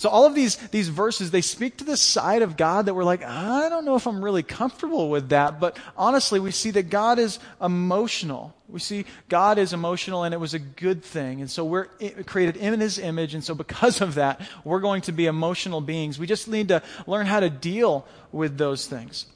So 0.02 0.08
all 0.08 0.26
of 0.26 0.34
these, 0.34 0.56
these 0.56 0.88
verses, 0.88 1.30
they 1.30 1.42
speak 1.42 1.76
to 1.76 1.84
the 1.84 1.96
side 1.96 2.42
of 2.42 2.56
God 2.56 2.86
that 2.86 2.94
we're 2.94 3.04
like, 3.04 3.22
I 3.22 3.68
don't 3.68 3.84
know 3.84 3.94
if 3.94 4.06
I'm 4.06 4.24
really 4.24 4.42
comfortable 4.42 5.10
with 5.10 5.28
that. 5.28 5.60
But 5.60 5.78
honestly, 5.96 6.40
we 6.40 6.50
see 6.50 6.72
that 6.72 6.90
God 6.90 7.20
is 7.20 7.38
emotional. 7.60 8.52
We 8.68 8.80
see 8.80 9.04
God 9.28 9.58
is 9.58 9.72
emotional 9.72 10.24
and 10.24 10.34
it 10.34 10.38
was 10.38 10.54
a 10.54 10.58
good 10.58 11.04
thing. 11.04 11.40
And 11.40 11.48
so 11.48 11.64
we're 11.64 11.84
created 12.26 12.56
in 12.56 12.80
his 12.80 12.98
image. 12.98 13.34
And 13.34 13.44
so 13.44 13.54
because 13.54 14.00
of 14.00 14.16
that, 14.16 14.40
we're 14.64 14.80
going 14.80 15.02
to 15.02 15.12
be 15.12 15.26
emotional 15.26 15.80
beings. 15.80 16.18
We 16.18 16.26
just 16.26 16.48
need 16.48 16.68
to 16.68 16.82
learn 17.06 17.26
how 17.26 17.38
to 17.38 17.48
deal 17.48 18.04
with 18.32 18.58
those 18.58 18.86
things. 18.88 19.26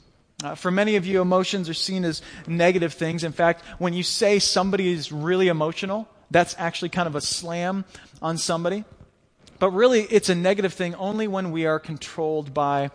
Uh, 0.44 0.54
for 0.54 0.70
many 0.70 0.96
of 0.96 1.06
you, 1.06 1.22
emotions 1.22 1.68
are 1.68 1.74
seen 1.74 2.04
as 2.04 2.20
negative 2.46 2.92
things. 2.92 3.24
In 3.24 3.32
fact, 3.32 3.64
when 3.78 3.94
you 3.94 4.02
say 4.02 4.38
somebody 4.38 4.92
is 4.92 5.10
really 5.10 5.48
emotional, 5.48 6.06
that's 6.30 6.54
actually 6.58 6.90
kind 6.90 7.08
of 7.08 7.14
a 7.14 7.22
slam 7.22 7.86
on 8.20 8.36
somebody. 8.36 8.84
But 9.58 9.70
really, 9.70 10.02
it's 10.02 10.28
a 10.28 10.34
negative 10.34 10.74
thing 10.74 10.94
only 10.96 11.26
when 11.26 11.52
we 11.52 11.64
are 11.64 11.78
controlled 11.78 12.52
by 12.52 12.90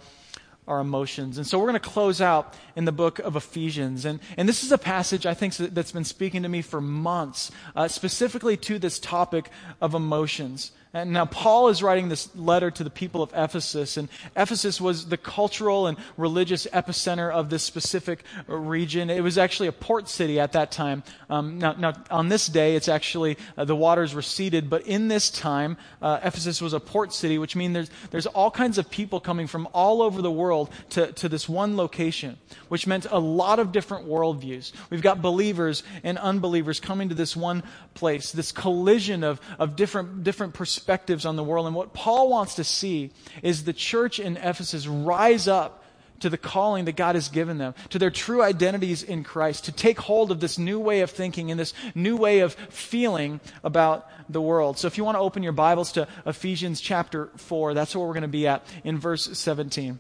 our 0.68 0.80
emotions. 0.80 1.38
And 1.38 1.48
so 1.48 1.58
we're 1.58 1.66
going 1.66 1.74
to 1.74 1.90
close 1.90 2.22
out 2.22 2.54
in 2.76 2.86
the 2.86 2.92
book 2.92 3.18
of 3.18 3.36
Ephesians. 3.36 4.06
And, 4.06 4.20
and 4.38 4.48
this 4.48 4.64
is 4.64 4.72
a 4.72 4.78
passage 4.78 5.26
I 5.26 5.34
think 5.34 5.56
that's 5.56 5.92
been 5.92 6.04
speaking 6.04 6.44
to 6.44 6.50
me 6.50 6.62
for 6.62 6.80
months, 6.80 7.52
uh, 7.76 7.88
specifically 7.88 8.56
to 8.58 8.78
this 8.78 9.00
topic 9.00 9.50
of 9.82 9.96
emotions. 9.96 10.72
And 10.94 11.14
now 11.14 11.24
Paul 11.24 11.70
is 11.70 11.82
writing 11.82 12.10
this 12.10 12.36
letter 12.36 12.70
to 12.70 12.84
the 12.84 12.90
people 12.90 13.24
of 13.24 13.32
Ephesus, 13.34 13.96
and 13.96 14.10
Ephesus 14.36 14.82
was 14.82 15.08
the 15.08 15.16
cultural 15.16 15.88
and 15.88 15.98
religious 16.18 16.68
epicenter 16.74 17.32
of 17.32 17.50
this 17.50 17.64
specific 17.64 18.26
region. 18.46 19.10
It 19.10 19.24
was 19.24 19.38
actually 19.38 19.68
a 19.68 19.72
port 19.72 20.10
city 20.10 20.38
at 20.38 20.52
that 20.52 20.70
time. 20.70 21.04
Um, 21.30 21.60
now, 21.60 21.72
now, 21.74 21.94
on 22.10 22.28
this 22.28 22.48
day, 22.48 22.76
it's 22.76 22.90
actually 22.90 23.38
uh, 23.56 23.64
the 23.64 23.76
waters 23.76 24.14
receded, 24.14 24.70
but 24.70 24.86
in 24.86 25.08
this 25.08 25.30
time, 25.30 25.78
uh, 26.02 26.20
Ephesus 26.24 26.62
was 26.62 26.74
a 26.74 26.80
port 26.82 27.14
city, 27.14 27.38
which 27.38 27.56
means 27.56 27.74
there's 27.74 27.90
there's 28.10 28.28
all 28.28 28.52
kinds 28.52 28.78
of 28.78 28.90
people 28.90 29.22
coming 29.22 29.48
from 29.48 29.70
all 29.74 30.02
over 30.02 30.22
the 30.22 30.32
world 30.32 30.70
to 30.90 31.14
to 31.14 31.30
this 31.30 31.48
one 31.48 31.78
location, 31.78 32.38
which 32.68 32.86
meant 32.86 33.08
a 33.10 33.20
lot 33.20 33.60
of 33.60 33.72
different 33.72 34.10
worldviews. 34.10 34.74
We've 34.90 35.02
got 35.02 35.22
believers 35.22 35.84
and 36.04 36.18
unbelievers 36.18 36.82
coming 36.82 37.08
to 37.08 37.16
this 37.16 37.34
one 37.34 37.64
place, 37.94 38.34
this 38.34 38.52
collision 38.52 39.24
of 39.24 39.40
of 39.58 39.78
different 39.78 40.26
different 40.26 40.54
perspectives 40.54 40.81
perspectives 40.82 41.28
on 41.28 41.36
the 41.36 41.44
world. 41.44 41.68
And 41.68 41.76
what 41.76 41.94
Paul 41.94 42.28
wants 42.28 42.56
to 42.56 42.64
see 42.64 43.12
is 43.44 43.66
the 43.66 43.74
church 43.74 44.20
in 44.20 44.36
Ephesus 44.36 44.88
rise 44.88 45.48
up 45.48 45.84
to 46.22 46.30
the 46.30 46.40
calling 46.40 46.86
that 46.86 46.96
God 46.96 47.14
has 47.14 47.30
given 47.30 47.60
them, 47.60 47.76
to 47.90 48.00
their 48.00 48.10
true 48.10 48.42
identities 48.42 49.04
in 49.04 49.24
Christ, 49.24 49.66
to 49.66 49.72
take 49.72 50.00
hold 50.00 50.32
of 50.32 50.40
this 50.40 50.58
new 50.58 50.80
way 50.80 51.02
of 51.02 51.12
thinking 51.12 51.52
and 51.52 51.60
this 51.60 51.76
new 51.94 52.18
way 52.18 52.40
of 52.40 52.54
feeling 52.70 53.40
about 53.64 54.10
the 54.28 54.42
world. 54.42 54.80
So 54.80 54.88
if 54.88 54.98
you 54.98 55.04
want 55.04 55.18
to 55.18 55.20
open 55.20 55.44
your 55.44 55.52
Bibles 55.52 55.92
to 55.94 56.08
Ephesians 56.26 56.82
chapter 56.82 57.30
4, 57.38 57.76
that's 57.76 57.96
where 57.96 58.06
we're 58.06 58.14
going 58.14 58.24
to 58.24 58.28
be 58.28 58.48
at 58.48 58.66
in 58.84 58.98
verse 58.98 59.38
17. 59.38 60.00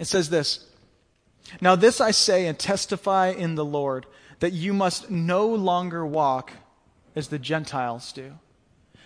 It 0.00 0.06
says 0.06 0.28
this 0.28 0.66
Now 1.60 1.76
this 1.76 2.00
I 2.00 2.10
say 2.10 2.46
and 2.46 2.58
testify 2.58 3.28
in 3.28 3.54
the 3.54 3.64
Lord, 3.64 4.06
that 4.40 4.52
you 4.52 4.72
must 4.72 5.08
no 5.08 5.46
longer 5.46 6.04
walk 6.04 6.52
as 7.14 7.28
the 7.28 7.38
Gentiles 7.38 8.10
do 8.12 8.34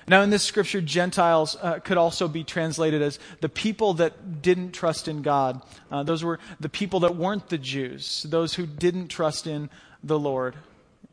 now, 0.09 0.23
in 0.23 0.31
this 0.31 0.43
scripture, 0.43 0.81
Gentiles 0.81 1.57
uh, 1.61 1.79
could 1.79 1.97
also 1.97 2.27
be 2.27 2.45
translated 2.45 3.03
as 3.03 3.19
the 3.41 3.49
people 3.49 3.95
that 3.95 4.43
didn't 4.43 4.73
trust 4.73 5.07
in 5.07 5.23
God. 5.23 5.63
Uh, 5.91 6.03
those 6.03 6.25
were 6.25 6.41
the 6.59 6.69
people 6.69 7.01
that 7.01 7.17
weren't 7.17 7.49
the 7.49 7.59
Jews, 7.59 8.25
those 8.29 8.55
who 8.55 8.67
didn't 8.67 9.09
trust 9.09 9.47
in 9.47 9.71
the 10.03 10.19
Lord. 10.19 10.57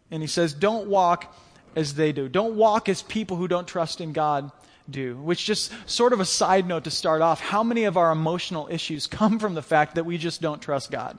And 0.09 0.23
he 0.23 0.27
says, 0.27 0.53
Don't 0.53 0.87
walk 0.87 1.35
as 1.75 1.93
they 1.93 2.11
do. 2.11 2.27
Don't 2.27 2.55
walk 2.55 2.89
as 2.89 3.03
people 3.03 3.37
who 3.37 3.47
don't 3.47 3.67
trust 3.67 4.01
in 4.01 4.11
God 4.11 4.51
do. 4.89 5.17
Which, 5.17 5.45
just 5.45 5.71
sort 5.87 6.13
of 6.13 6.19
a 6.19 6.25
side 6.25 6.67
note 6.67 6.85
to 6.85 6.91
start 6.91 7.21
off, 7.21 7.39
how 7.39 7.63
many 7.63 7.83
of 7.83 7.95
our 7.95 8.11
emotional 8.11 8.67
issues 8.71 9.05
come 9.05 9.37
from 9.37 9.53
the 9.53 9.61
fact 9.61 9.95
that 9.95 10.05
we 10.05 10.17
just 10.17 10.41
don't 10.41 10.61
trust 10.61 10.89
God? 10.89 11.17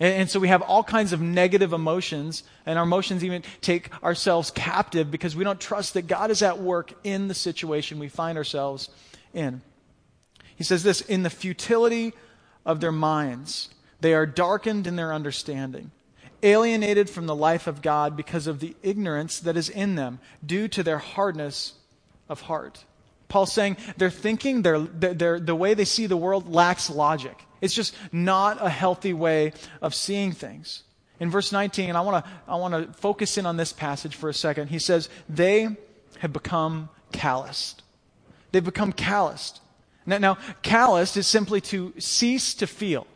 And, 0.00 0.14
and 0.14 0.30
so 0.30 0.40
we 0.40 0.48
have 0.48 0.62
all 0.62 0.82
kinds 0.82 1.12
of 1.12 1.20
negative 1.20 1.72
emotions, 1.72 2.42
and 2.66 2.78
our 2.78 2.84
emotions 2.84 3.22
even 3.22 3.44
take 3.60 4.02
ourselves 4.02 4.50
captive 4.50 5.10
because 5.10 5.36
we 5.36 5.44
don't 5.44 5.60
trust 5.60 5.94
that 5.94 6.08
God 6.08 6.30
is 6.30 6.42
at 6.42 6.58
work 6.58 6.92
in 7.04 7.28
the 7.28 7.34
situation 7.34 7.98
we 7.98 8.08
find 8.08 8.36
ourselves 8.36 8.88
in. 9.32 9.62
He 10.56 10.64
says 10.64 10.82
this 10.82 11.00
in 11.02 11.22
the 11.22 11.30
futility 11.30 12.14
of 12.66 12.80
their 12.80 12.92
minds, 12.92 13.68
they 14.00 14.14
are 14.14 14.26
darkened 14.26 14.86
in 14.86 14.96
their 14.96 15.12
understanding 15.12 15.92
alienated 16.42 17.10
from 17.10 17.26
the 17.26 17.34
life 17.34 17.66
of 17.66 17.82
God 17.82 18.16
because 18.16 18.46
of 18.46 18.60
the 18.60 18.74
ignorance 18.82 19.40
that 19.40 19.56
is 19.56 19.68
in 19.68 19.94
them 19.94 20.18
due 20.44 20.68
to 20.68 20.82
their 20.82 20.98
hardness 20.98 21.74
of 22.28 22.42
heart. 22.42 22.84
Paul's 23.28 23.52
saying 23.52 23.76
their 23.96 24.10
thinking, 24.10 24.62
their, 24.62 24.78
their, 24.78 25.38
the 25.38 25.54
way 25.54 25.74
they 25.74 25.84
see 25.84 26.06
the 26.06 26.16
world 26.16 26.52
lacks 26.52 26.90
logic. 26.90 27.44
It's 27.60 27.74
just 27.74 27.94
not 28.12 28.58
a 28.60 28.68
healthy 28.68 29.12
way 29.12 29.52
of 29.82 29.94
seeing 29.94 30.32
things. 30.32 30.82
In 31.18 31.30
verse 31.30 31.52
19, 31.52 31.90
and 31.90 31.98
I 31.98 32.00
want 32.00 32.24
to 32.24 32.30
I 32.48 32.56
want 32.56 32.74
to 32.74 32.92
focus 32.98 33.36
in 33.36 33.44
on 33.44 33.58
this 33.58 33.72
passage 33.72 34.16
for 34.16 34.30
a 34.30 34.34
second. 34.34 34.68
He 34.68 34.78
says, 34.78 35.08
They 35.28 35.68
have 36.20 36.32
become 36.32 36.88
calloused. 37.12 37.82
They've 38.52 38.64
become 38.64 38.92
calloused. 38.92 39.60
Now, 40.06 40.18
now 40.18 40.38
calloused 40.62 41.16
is 41.16 41.26
simply 41.26 41.60
to 41.62 41.92
cease 41.98 42.54
to 42.54 42.66
feel. 42.66 43.06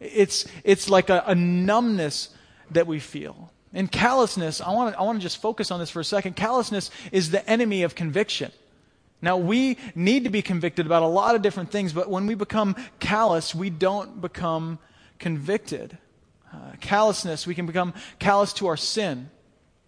It's, 0.00 0.46
it's 0.64 0.90
like 0.90 1.08
a, 1.08 1.22
a 1.26 1.34
numbness 1.34 2.30
that 2.72 2.86
we 2.86 2.98
feel. 2.98 3.52
And 3.72 3.90
callousness, 3.90 4.60
I 4.60 4.70
want 4.72 4.92
to 4.92 5.00
I 5.00 5.02
want 5.02 5.18
to 5.18 5.22
just 5.22 5.40
focus 5.40 5.70
on 5.70 5.80
this 5.80 5.88
for 5.88 6.00
a 6.00 6.04
second. 6.04 6.36
Callousness 6.36 6.90
is 7.10 7.30
the 7.30 7.48
enemy 7.48 7.84
of 7.84 7.94
conviction. 7.94 8.52
Now, 9.22 9.36
we 9.36 9.78
need 9.94 10.24
to 10.24 10.30
be 10.30 10.42
convicted 10.42 10.84
about 10.84 11.02
a 11.02 11.06
lot 11.06 11.36
of 11.36 11.42
different 11.42 11.70
things, 11.70 11.92
but 11.92 12.10
when 12.10 12.26
we 12.26 12.34
become 12.34 12.74
callous, 12.98 13.54
we 13.54 13.70
don't 13.70 14.20
become 14.20 14.80
convicted. 15.20 15.96
Uh, 16.52 16.72
callousness, 16.80 17.46
we 17.46 17.54
can 17.54 17.64
become 17.64 17.94
callous 18.18 18.52
to 18.54 18.66
our 18.66 18.76
sin, 18.76 19.30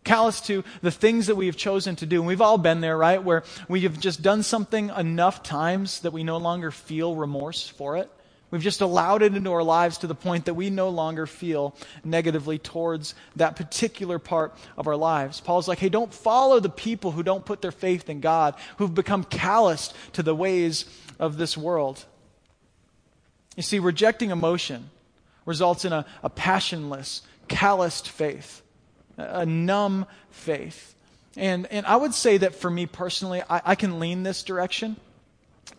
callous 0.04 0.40
to 0.42 0.62
the 0.82 0.90
things 0.92 1.26
that 1.26 1.34
we 1.34 1.46
have 1.46 1.56
chosen 1.56 1.96
to 1.96 2.06
do. 2.06 2.20
And 2.20 2.28
we've 2.28 2.40
all 2.40 2.58
been 2.58 2.80
there, 2.80 2.96
right? 2.96 3.22
Where 3.22 3.42
we 3.68 3.80
have 3.80 3.98
just 3.98 4.22
done 4.22 4.44
something 4.44 4.90
enough 4.96 5.42
times 5.42 6.00
that 6.00 6.12
we 6.12 6.22
no 6.22 6.36
longer 6.36 6.70
feel 6.70 7.16
remorse 7.16 7.66
for 7.66 7.96
it. 7.96 8.10
We've 8.54 8.62
just 8.62 8.82
allowed 8.82 9.22
it 9.22 9.34
into 9.34 9.50
our 9.50 9.64
lives 9.64 9.98
to 9.98 10.06
the 10.06 10.14
point 10.14 10.44
that 10.44 10.54
we 10.54 10.70
no 10.70 10.88
longer 10.88 11.26
feel 11.26 11.74
negatively 12.04 12.56
towards 12.56 13.16
that 13.34 13.56
particular 13.56 14.20
part 14.20 14.56
of 14.78 14.86
our 14.86 14.94
lives. 14.94 15.40
Paul's 15.40 15.66
like, 15.66 15.80
hey, 15.80 15.88
don't 15.88 16.14
follow 16.14 16.60
the 16.60 16.68
people 16.68 17.10
who 17.10 17.24
don't 17.24 17.44
put 17.44 17.62
their 17.62 17.72
faith 17.72 18.08
in 18.08 18.20
God, 18.20 18.54
who've 18.76 18.94
become 18.94 19.24
calloused 19.24 19.92
to 20.12 20.22
the 20.22 20.36
ways 20.36 20.84
of 21.18 21.36
this 21.36 21.56
world. 21.56 22.04
You 23.56 23.64
see, 23.64 23.80
rejecting 23.80 24.30
emotion 24.30 24.88
results 25.46 25.84
in 25.84 25.92
a, 25.92 26.06
a 26.22 26.30
passionless, 26.30 27.22
calloused 27.48 28.08
faith, 28.08 28.62
a, 29.16 29.44
numb 29.44 30.06
faith. 30.30 30.94
And, 31.36 31.66
and 31.72 31.84
I 31.86 31.96
would 31.96 32.14
say 32.14 32.36
that 32.36 32.54
for 32.54 32.70
me 32.70 32.86
personally, 32.86 33.42
I, 33.50 33.62
I 33.64 33.74
can 33.74 33.98
lean 33.98 34.22
this 34.22 34.44
direction 34.44 34.94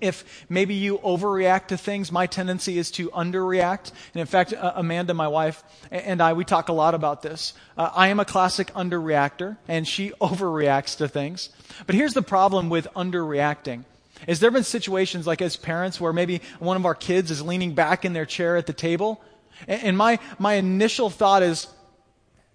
if 0.01 0.45
maybe 0.49 0.73
you 0.73 0.97
overreact 0.99 1.67
to 1.67 1.77
things, 1.77 2.11
my 2.11 2.27
tendency 2.27 2.77
is 2.77 2.91
to 2.91 3.09
underreact. 3.09 3.91
And 4.13 4.21
in 4.21 4.27
fact, 4.27 4.53
uh, 4.53 4.73
Amanda, 4.75 5.13
my 5.13 5.27
wife, 5.27 5.63
and 5.91 6.21
I, 6.21 6.33
we 6.33 6.45
talk 6.45 6.69
a 6.69 6.73
lot 6.73 6.93
about 6.95 7.21
this. 7.21 7.53
Uh, 7.77 7.89
I 7.93 8.07
am 8.09 8.19
a 8.19 8.25
classic 8.25 8.73
underreactor, 8.73 9.57
and 9.67 9.87
she 9.87 10.09
overreacts 10.21 10.97
to 10.97 11.07
things. 11.07 11.49
But 11.85 11.95
here's 11.95 12.13
the 12.13 12.21
problem 12.21 12.69
with 12.69 12.87
underreacting. 12.95 13.85
Is 14.27 14.39
there 14.39 14.51
been 14.51 14.63
situations 14.63 15.27
like 15.27 15.41
as 15.41 15.57
parents 15.57 15.99
where 15.99 16.13
maybe 16.13 16.41
one 16.59 16.77
of 16.77 16.85
our 16.85 16.95
kids 16.95 17.31
is 17.31 17.41
leaning 17.41 17.73
back 17.73 18.05
in 18.05 18.13
their 18.13 18.25
chair 18.25 18.57
at 18.57 18.65
the 18.65 18.73
table, 18.73 19.21
and 19.67 19.97
my, 19.97 20.19
my 20.39 20.53
initial 20.53 21.09
thought 21.09 21.43
is, 21.43 21.67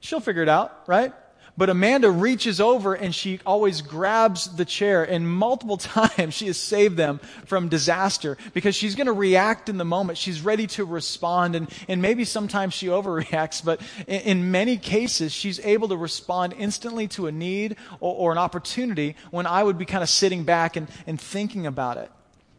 she'll 0.01 0.21
figure 0.21 0.43
it 0.43 0.49
out, 0.49 0.83
right? 0.87 1.13
But 1.57 1.71
Amanda 1.71 2.11
reaches 2.11 2.61
over 2.61 2.95
and 2.95 3.15
she 3.15 3.41
always 3.45 3.83
grabs 3.83 4.49
the 4.57 4.65
chair, 4.65 5.05
and 5.05 5.29
multiple 5.29 5.77
times 5.79 6.35
she 6.35 6.47
has 6.47 6.57
saved 6.57 6.97
them 6.97 7.21
from 7.47 7.69
disaster 7.69 8.39
because 8.55 8.75
she's 8.75 8.95
going 8.95 9.07
to 9.07 9.13
react 9.13 9.69
in 9.69 9.77
the 9.77 9.85
moment. 9.85 10.19
She's 10.19 10.43
ready 10.43 10.67
to 10.69 10.85
respond, 10.85 11.57
and, 11.57 11.71
and 11.89 12.01
maybe 12.01 12.25
sometimes 12.25 12.75
she 12.75 12.87
overreacts, 12.89 13.65
but 13.65 13.81
in, 14.07 14.21
in 14.21 14.51
many 14.51 14.77
cases, 14.77 15.33
she's 15.33 15.61
able 15.61 15.89
to 15.89 15.97
respond 15.97 16.55
instantly 16.57 17.09
to 17.09 17.27
a 17.27 17.33
need 17.33 17.77
or, 18.01 18.15
or 18.15 18.33
an 18.33 18.39
opportunity 18.39 19.17
when 19.31 19.47
I 19.47 19.63
would 19.63 19.79
be 19.79 19.85
kind 19.85 20.03
of 20.03 20.09
sitting 20.09 20.45
back 20.45 20.77
and, 20.77 20.89
and 21.07 21.21
thinking 21.21 21.67
about 21.67 21.97
it. 21.97 22.11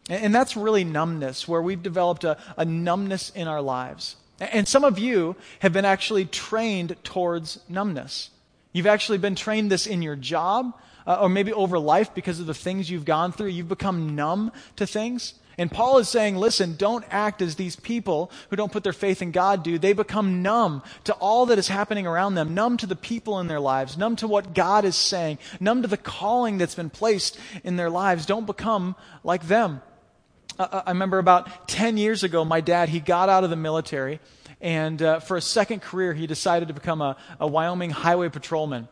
And, 0.08 0.26
and 0.26 0.34
that's 0.34 0.56
really 0.56 0.84
numbness, 0.84 1.48
where 1.48 1.62
we've 1.62 1.82
developed 1.82 2.24
a, 2.24 2.36
a 2.56 2.64
numbness 2.64 3.30
in 3.30 3.48
our 3.48 3.62
lives. 3.62 4.16
And 4.40 4.66
some 4.66 4.82
of 4.82 4.98
you 4.98 5.36
have 5.60 5.72
been 5.72 5.84
actually 5.84 6.24
trained 6.24 6.96
towards 7.04 7.60
numbness. 7.68 8.30
You've 8.72 8.86
actually 8.86 9.18
been 9.18 9.34
trained 9.34 9.70
this 9.70 9.86
in 9.86 10.02
your 10.02 10.16
job, 10.16 10.78
uh, 11.06 11.18
or 11.20 11.28
maybe 11.28 11.52
over 11.52 11.78
life 11.78 12.14
because 12.14 12.40
of 12.40 12.46
the 12.46 12.54
things 12.54 12.90
you've 12.90 13.04
gone 13.04 13.32
through. 13.32 13.48
You've 13.48 13.68
become 13.68 14.14
numb 14.14 14.52
to 14.76 14.86
things. 14.86 15.34
And 15.58 15.70
Paul 15.70 15.98
is 15.98 16.08
saying, 16.08 16.36
listen, 16.36 16.76
don't 16.76 17.04
act 17.10 17.42
as 17.42 17.56
these 17.56 17.76
people 17.76 18.30
who 18.48 18.56
don't 18.56 18.72
put 18.72 18.84
their 18.84 18.92
faith 18.92 19.20
in 19.20 19.32
God 19.32 19.62
do. 19.62 19.78
They 19.78 19.92
become 19.92 20.42
numb 20.42 20.82
to 21.04 21.12
all 21.14 21.46
that 21.46 21.58
is 21.58 21.68
happening 21.68 22.06
around 22.06 22.34
them, 22.34 22.54
numb 22.54 22.78
to 22.78 22.86
the 22.86 22.96
people 22.96 23.38
in 23.38 23.48
their 23.48 23.60
lives, 23.60 23.98
numb 23.98 24.16
to 24.16 24.28
what 24.28 24.54
God 24.54 24.84
is 24.84 24.96
saying, 24.96 25.38
numb 25.60 25.82
to 25.82 25.88
the 25.88 25.98
calling 25.98 26.56
that's 26.56 26.74
been 26.74 26.90
placed 26.90 27.38
in 27.64 27.76
their 27.76 27.90
lives. 27.90 28.24
Don't 28.24 28.46
become 28.46 28.96
like 29.22 29.46
them. 29.46 29.82
Uh, 30.58 30.82
I 30.86 30.90
remember 30.90 31.18
about 31.18 31.68
10 31.68 31.96
years 31.96 32.24
ago, 32.24 32.44
my 32.44 32.60
dad, 32.60 32.88
he 32.88 33.00
got 33.00 33.28
out 33.28 33.44
of 33.44 33.50
the 33.50 33.56
military 33.56 34.20
and 34.62 35.02
uh, 35.02 35.18
for 35.18 35.36
a 35.36 35.40
second 35.42 35.82
career, 35.82 36.14
he 36.14 36.26
decided 36.26 36.68
to 36.68 36.74
become 36.74 37.02
a, 37.02 37.16
a 37.40 37.46
Wyoming 37.46 37.90
highway 37.90 38.28
patrolman. 38.28 38.88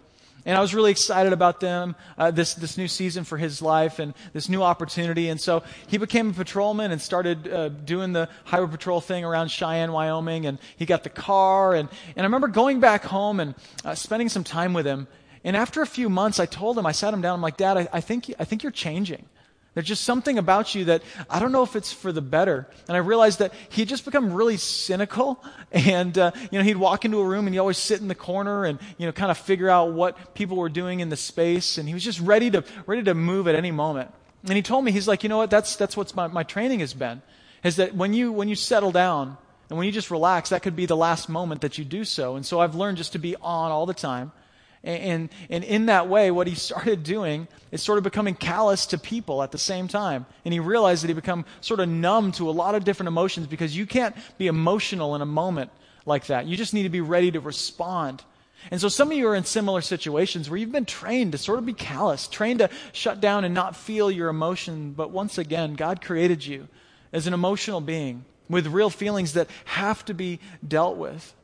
And 0.47 0.57
I 0.57 0.61
was 0.61 0.75
really 0.75 0.91
excited 0.91 1.33
about 1.33 1.61
them, 1.61 1.95
uh, 2.17 2.31
this, 2.31 2.55
this 2.55 2.79
new 2.79 2.89
season 2.89 3.25
for 3.25 3.37
his 3.37 3.61
life 3.61 3.99
and 3.99 4.15
this 4.33 4.49
new 4.49 4.63
opportunity. 4.63 5.29
And 5.29 5.41
so 5.41 5.63
he 5.87 5.99
became 5.99 6.31
a 6.31 6.33
patrolman 6.33 6.93
and 6.93 7.01
started 7.01 7.47
uh, 7.47 7.69
doing 7.69 8.13
the 8.13 8.29
highway 8.45 8.69
patrol 8.69 9.01
thing 9.01 9.25
around 9.25 9.49
Cheyenne, 9.49 9.93
Wyoming. 9.93 10.47
And 10.47 10.59
he 10.77 10.87
got 10.87 11.05
the 11.05 11.11
car. 11.11 11.75
And, 11.75 11.89
and 12.17 12.21
I 12.21 12.23
remember 12.25 12.49
going 12.49 12.81
back 12.81 13.05
home 13.05 13.39
and 13.39 13.55
uh, 13.85 13.95
spending 13.95 14.29
some 14.29 14.45
time 14.45 14.73
with 14.73 14.87
him. 14.87 15.09
And 15.45 15.57
after 15.57 15.83
a 15.83 15.87
few 15.87 16.09
months, 16.09 16.41
I 16.41 16.47
told 16.47 16.79
him, 16.79 16.87
I 16.87 16.93
sat 16.93 17.15
him 17.15 17.21
down, 17.21 17.35
I'm 17.35 17.43
like, 17.43 17.57
Dad, 17.57 17.77
I, 17.77 17.89
I, 17.93 18.01
think, 18.01 18.33
I 18.39 18.45
think 18.45 18.63
you're 18.63 18.73
changing. 18.73 19.27
There's 19.75 19.87
just 19.87 20.05
something 20.05 20.37
about 20.37 20.75
you 20.75 20.87
that 20.87 21.03
I 21.29 21.39
don't 21.39 21.53
know 21.53 21.63
if 21.63 21.77
it's 21.77 21.93
for 21.93 22.11
the 22.11 22.21
better. 22.21 22.67
And 22.89 22.97
I 22.97 23.01
realized 23.01 23.39
that 23.39 23.55
he'd 23.69 23.89
just 23.89 24.05
become 24.05 24.33
really 24.33 24.57
cynical. 24.57 25.43
And, 25.73 26.19
uh, 26.19 26.33
you 26.51 26.59
know, 26.59 26.65
he'd 26.65 26.79
walk 26.79 27.05
into 27.05 27.21
a 27.21 27.25
room 27.25 27.47
and 27.47 27.55
he'd 27.55 27.61
always 27.61 27.79
sit 27.79 28.01
in 28.01 28.09
the 28.09 28.15
corner 28.17 28.65
and, 28.65 28.81
you 28.99 29.07
know, 29.07 29.13
kind 29.13 29.31
of 29.31 29.39
figure 29.39 29.71
out 29.71 29.93
what 29.93 30.35
people 30.35 30.57
were 30.57 30.69
doing 30.69 30.99
in 30.99 31.11
the 31.11 31.17
space. 31.17 31.79
And 31.79 31.87
he 31.87 31.95
was 31.95 32.03
just 32.03 32.19
ready 32.19 32.51
to, 32.51 32.65
ready 32.87 33.05
to 33.05 33.15
move 33.15 33.47
at 33.47 33.55
any 33.55 33.71
moment. 33.71 34.13
And 34.43 34.55
he 34.55 34.63
told 34.63 34.85
me, 34.85 34.91
he's 34.91 35.07
like, 35.07 35.23
you 35.23 35.29
know 35.29 35.37
what, 35.37 35.49
that's, 35.49 35.77
that's 35.77 35.97
what 35.97 36.13
my, 36.17 36.27
my 36.27 36.43
training 36.43 36.81
has 36.81 36.93
been. 36.93 37.23
Is 37.63 37.77
that 37.77 37.95
when 37.95 38.13
you, 38.13 38.33
when 38.33 38.49
you 38.49 38.57
settle 38.57 38.91
down 38.91 39.39
and 39.69 39.79
when 39.79 39.87
you 39.87 39.93
just 39.93 40.11
relax, 40.11 40.51
that 40.51 40.65
could 40.65 40.75
be 40.75 40.87
the 40.87 40.97
last 40.97 41.29
moment 41.29 41.61
that 41.61 41.79
you 41.79 41.85
do 41.85 42.05
so. 42.05 42.35
And 42.35 42.45
so 42.45 42.59
I've 42.59 42.75
learned 42.75 42.97
just 42.97 43.13
to 43.13 43.21
be 43.21 43.37
on 43.37 43.71
all 43.71 43.87
the 43.87 43.95
time 43.95 44.33
and, 44.83 45.29
and 45.51 45.63
in 45.65 45.87
that 45.87 46.09
way, 46.09 46.31
what 46.31 46.47
he 46.47 46.55
started 46.57 47.03
doing 47.03 47.49
is 47.71 47.83
sort 47.83 47.99
of 47.99 48.05
becoming 48.05 48.35
callous 48.35 48.87
to 48.87 48.99
people 48.99 49.43
at 49.43 49.53
the 49.53 49.59
same 49.59 49.89
time. 49.89 50.27
And 50.45 50.53
he 50.53 50.61
realized 50.61 51.03
that 51.03 51.09
he 51.09 51.15
become 51.15 51.45
sort 51.61 51.81
of 51.81 51.89
numb 51.89 52.33
to 52.33 52.49
a 52.49 52.53
lot 52.53 52.75
of 52.75 52.85
different 52.85 53.09
emotions 53.09 53.47
because 53.47 53.77
you 53.77 53.87
can't 53.87 54.17
be 54.39 54.47
emotional 54.47 55.15
in 55.15 55.23
a 55.23 55.27
moment 55.27 55.71
like 56.07 56.27
that. 56.27 56.47
You 56.47 56.57
just 56.57 56.75
need 56.75 56.85
to 56.85 56.89
be 56.89 57.01
ready 57.01 57.31
to 57.31 57.41
respond. 57.41 58.25
And 58.71 58.81
so 58.81 58.89
some 58.89 59.11
of 59.11 59.17
you 59.17 59.27
are 59.29 59.35
in 59.35 59.45
similar 59.45 59.81
situations 59.81 60.51
where 60.51 60.59
you've 60.59 60.73
been 60.73 60.85
trained 60.85 61.33
to 61.33 61.39
sort 61.39 61.59
of 61.59 61.67
be 61.67 61.73
callous, 61.73 62.27
trained 62.27 62.59
to 62.59 62.69
shut 62.93 63.21
down 63.21 63.45
and 63.45 63.55
not 63.55 63.77
feel 63.77 64.11
your 64.11 64.29
emotion. 64.29 64.93
But 64.93 65.11
once 65.11 65.39
again, 65.39 65.75
God 65.75 66.03
created 66.03 66.45
you 66.45 66.69
as 67.13 67.27
an 67.27 67.35
emotional 67.35 67.81
being 67.81 68.25
with 68.49 68.67
real 68.67 68.91
feelings 68.91 69.35
that 69.35 69.49
have 69.65 70.05
to 70.07 70.15
be 70.15 70.41
dealt 70.67 70.97
with. 70.97 71.35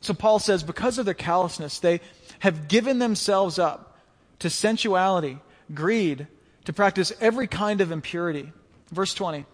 So 0.00 0.14
Paul 0.14 0.38
says, 0.38 0.62
because 0.62 0.98
of 0.98 1.04
their 1.04 1.14
callousness, 1.14 1.80
they 1.80 2.00
have 2.40 2.68
given 2.68 2.98
themselves 2.98 3.58
up 3.58 3.98
to 4.38 4.50
sensuality, 4.50 5.38
greed, 5.74 6.26
to 6.64 6.72
practice 6.72 7.12
every 7.20 7.46
kind 7.46 7.80
of 7.80 7.90
impurity. 7.90 8.52
Verse 8.90 9.14
20. 9.14 9.46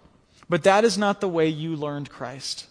But 0.49 0.65
that 0.65 0.85
is 0.85 0.99
not 0.99 1.21
the 1.21 1.29
way 1.29 1.49
you 1.49 1.77
learned 1.77 2.11
Christ, 2.11 2.67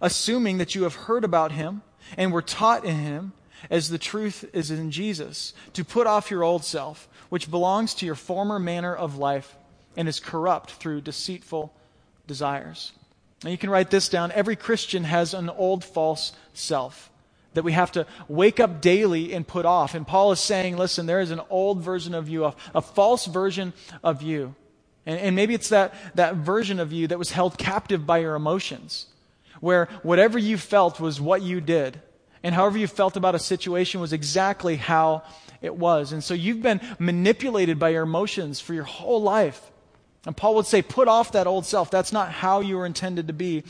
assuming 0.00 0.58
that 0.58 0.74
you 0.74 0.84
have 0.84 0.94
heard 0.94 1.24
about 1.24 1.52
him 1.52 1.82
and 2.16 2.32
were 2.32 2.42
taught 2.42 2.84
in 2.84 2.96
him 2.96 3.32
as 3.70 3.88
the 3.88 3.98
truth 3.98 4.48
is 4.52 4.70
in 4.70 4.90
Jesus, 4.90 5.54
to 5.72 5.84
put 5.84 6.06
off 6.06 6.30
your 6.30 6.44
old 6.44 6.64
self, 6.64 7.08
which 7.30 7.50
belongs 7.50 7.94
to 7.94 8.06
your 8.06 8.14
former 8.14 8.58
manner 8.58 8.94
of 8.94 9.16
life 9.16 9.56
and 9.96 10.08
is 10.08 10.20
corrupt 10.20 10.72
through 10.72 11.00
deceitful 11.00 11.74
desires. 12.26 12.92
Now 13.42 13.50
you 13.50 13.58
can 13.58 13.70
write 13.70 13.90
this 13.90 14.08
down. 14.08 14.30
Every 14.32 14.56
Christian 14.56 15.04
has 15.04 15.34
an 15.34 15.48
old 15.50 15.84
false 15.84 16.32
self 16.52 17.10
that 17.56 17.64
we 17.64 17.72
have 17.72 17.90
to 17.92 18.06
wake 18.28 18.60
up 18.60 18.80
daily 18.80 19.34
and 19.34 19.46
put 19.46 19.66
off. 19.66 19.94
And 19.94 20.06
Paul 20.06 20.30
is 20.30 20.40
saying, 20.40 20.76
listen, 20.76 21.06
there 21.06 21.20
is 21.20 21.32
an 21.32 21.40
old 21.50 21.82
version 21.82 22.14
of 22.14 22.28
you, 22.28 22.44
a, 22.44 22.54
a 22.74 22.80
false 22.80 23.26
version 23.26 23.72
of 24.04 24.22
you. 24.22 24.54
And, 25.04 25.18
and 25.18 25.36
maybe 25.36 25.54
it's 25.54 25.70
that, 25.70 25.94
that 26.14 26.36
version 26.36 26.78
of 26.78 26.92
you 26.92 27.08
that 27.08 27.18
was 27.18 27.32
held 27.32 27.58
captive 27.58 28.06
by 28.06 28.18
your 28.18 28.34
emotions, 28.34 29.06
where 29.60 29.86
whatever 30.02 30.38
you 30.38 30.56
felt 30.56 31.00
was 31.00 31.20
what 31.20 31.42
you 31.42 31.60
did. 31.60 32.00
And 32.42 32.54
however 32.54 32.78
you 32.78 32.86
felt 32.86 33.16
about 33.16 33.34
a 33.34 33.40
situation 33.40 34.00
was 34.00 34.12
exactly 34.12 34.76
how 34.76 35.24
it 35.62 35.74
was. 35.74 36.12
And 36.12 36.22
so 36.22 36.34
you've 36.34 36.62
been 36.62 36.80
manipulated 36.98 37.78
by 37.78 37.88
your 37.88 38.02
emotions 38.04 38.60
for 38.60 38.74
your 38.74 38.84
whole 38.84 39.22
life. 39.22 39.72
And 40.26 40.36
Paul 40.36 40.56
would 40.56 40.66
say, 40.66 40.82
put 40.82 41.08
off 41.08 41.32
that 41.32 41.46
old 41.46 41.66
self. 41.66 41.90
That's 41.90 42.12
not 42.12 42.30
how 42.30 42.60
you 42.60 42.76
were 42.76 42.86
intended 42.86 43.28
to 43.28 43.32
be 43.32 43.64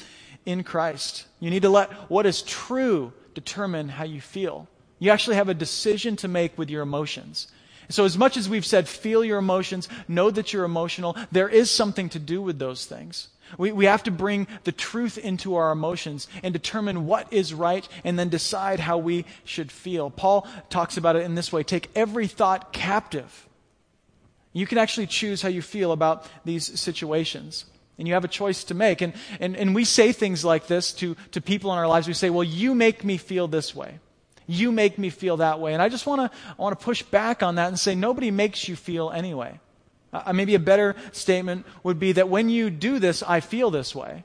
in 0.45 0.63
Christ. 0.63 1.27
You 1.39 1.51
need 1.51 1.63
to 1.63 1.71
let 1.71 1.91
what 2.11 2.27
is 2.27 2.43
true 2.43 3.13
determine 3.37 3.91
how 3.91 4.05
you 4.05 4.21
feel. 4.21 4.67
You 4.99 5.13
actually 5.13 5.37
have 5.37 5.51
a 5.51 5.55
decision 5.55 6.17
to 6.17 6.29
make 6.29 6.59
with 6.59 6.71
your 6.71 6.83
emotions. 6.83 7.47
So, 7.89 8.05
as 8.05 8.19
much 8.19 8.37
as 8.37 8.49
we've 8.49 8.67
said, 8.67 8.89
feel 8.89 9.25
your 9.25 9.39
emotions, 9.39 9.89
know 10.09 10.31
that 10.31 10.53
you're 10.53 10.65
emotional, 10.65 11.17
there 11.31 11.49
is 11.49 11.71
something 11.71 12.09
to 12.09 12.19
do 12.19 12.43
with 12.43 12.59
those 12.59 12.87
things. 12.87 13.29
We, 13.59 13.71
we 13.71 13.85
have 13.85 14.03
to 14.05 14.11
bring 14.11 14.49
the 14.65 14.73
truth 14.73 15.19
into 15.19 15.55
our 15.55 15.71
emotions 15.71 16.27
and 16.43 16.53
determine 16.53 17.07
what 17.07 17.33
is 17.33 17.55
right 17.55 17.87
and 18.03 18.19
then 18.19 18.29
decide 18.29 18.81
how 18.81 18.99
we 18.99 19.25
should 19.45 19.71
feel. 19.71 20.11
Paul 20.11 20.49
talks 20.69 20.97
about 20.97 21.15
it 21.15 21.23
in 21.23 21.37
this 21.37 21.53
way 21.53 21.63
take 21.63 21.91
every 21.95 22.27
thought 22.27 22.73
captive. 22.73 23.47
You 24.53 24.67
can 24.67 24.79
actually 24.79 25.07
choose 25.07 25.43
how 25.43 25.49
you 25.51 25.63
feel 25.63 25.93
about 25.93 26.27
these 26.45 26.81
situations. 26.81 27.67
And 27.99 28.07
you 28.07 28.15
have 28.15 28.25
a 28.25 28.29
choice 28.29 28.65
to 28.65 28.75
make. 28.75 29.01
And, 29.01 29.15
and, 29.41 29.57
and 29.57 29.75
we 29.75 29.85
say 29.85 30.13
things 30.13 30.45
like 30.45 30.67
this 30.67 30.93
to, 30.95 31.17
to 31.31 31.41
people 31.41 31.73
in 31.73 31.79
our 31.79 31.89
lives. 31.89 32.07
We 32.07 32.15
say, 32.15 32.31
Well, 32.31 32.45
you 32.45 32.75
make 32.75 33.05
me 33.05 33.17
feel 33.17 33.49
this 33.49 33.75
way. 33.75 33.99
You 34.47 34.71
make 34.71 34.99
me 34.99 35.11
feel 35.11 35.39
that 35.39 35.61
way. 35.61 35.73
And 35.73 35.83
I 35.83 35.89
just 35.89 36.07
want 36.07 36.31
to 36.31 36.39
I 36.49 36.63
want 36.63 36.79
to 36.79 36.85
push 36.85 37.03
back 37.03 37.43
on 37.43 37.55
that 37.55 37.69
and 37.69 37.79
say, 37.79 37.95
Nobody 37.95 38.31
makes 38.31 38.69
you 38.69 38.77
feel 38.77 39.11
anyway. 39.11 39.61
Uh, 40.13 40.33
maybe 40.33 40.55
a 40.55 40.61
better 40.61 40.95
statement 41.13 41.67
would 41.83 41.99
be 41.99 42.13
that 42.13 42.29
when 42.29 42.49
you 42.49 42.71
do 42.71 42.99
this, 42.99 43.23
I 43.23 43.41
feel 43.41 43.71
this 43.71 43.95
way. 43.95 44.25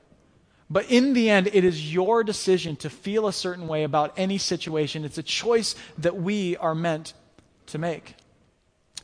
But 0.70 0.90
in 0.90 1.12
the 1.12 1.28
end, 1.28 1.48
it 1.52 1.64
is 1.64 1.92
your 1.92 2.24
decision 2.24 2.76
to 2.76 2.88
feel 2.88 3.26
a 3.26 3.32
certain 3.32 3.68
way 3.68 3.84
about 3.84 4.14
any 4.16 4.38
situation. 4.38 5.04
It's 5.04 5.18
a 5.18 5.22
choice 5.22 5.74
that 5.98 6.16
we 6.16 6.56
are 6.56 6.74
meant 6.74 7.12
to 7.66 7.78
make. 7.78 8.14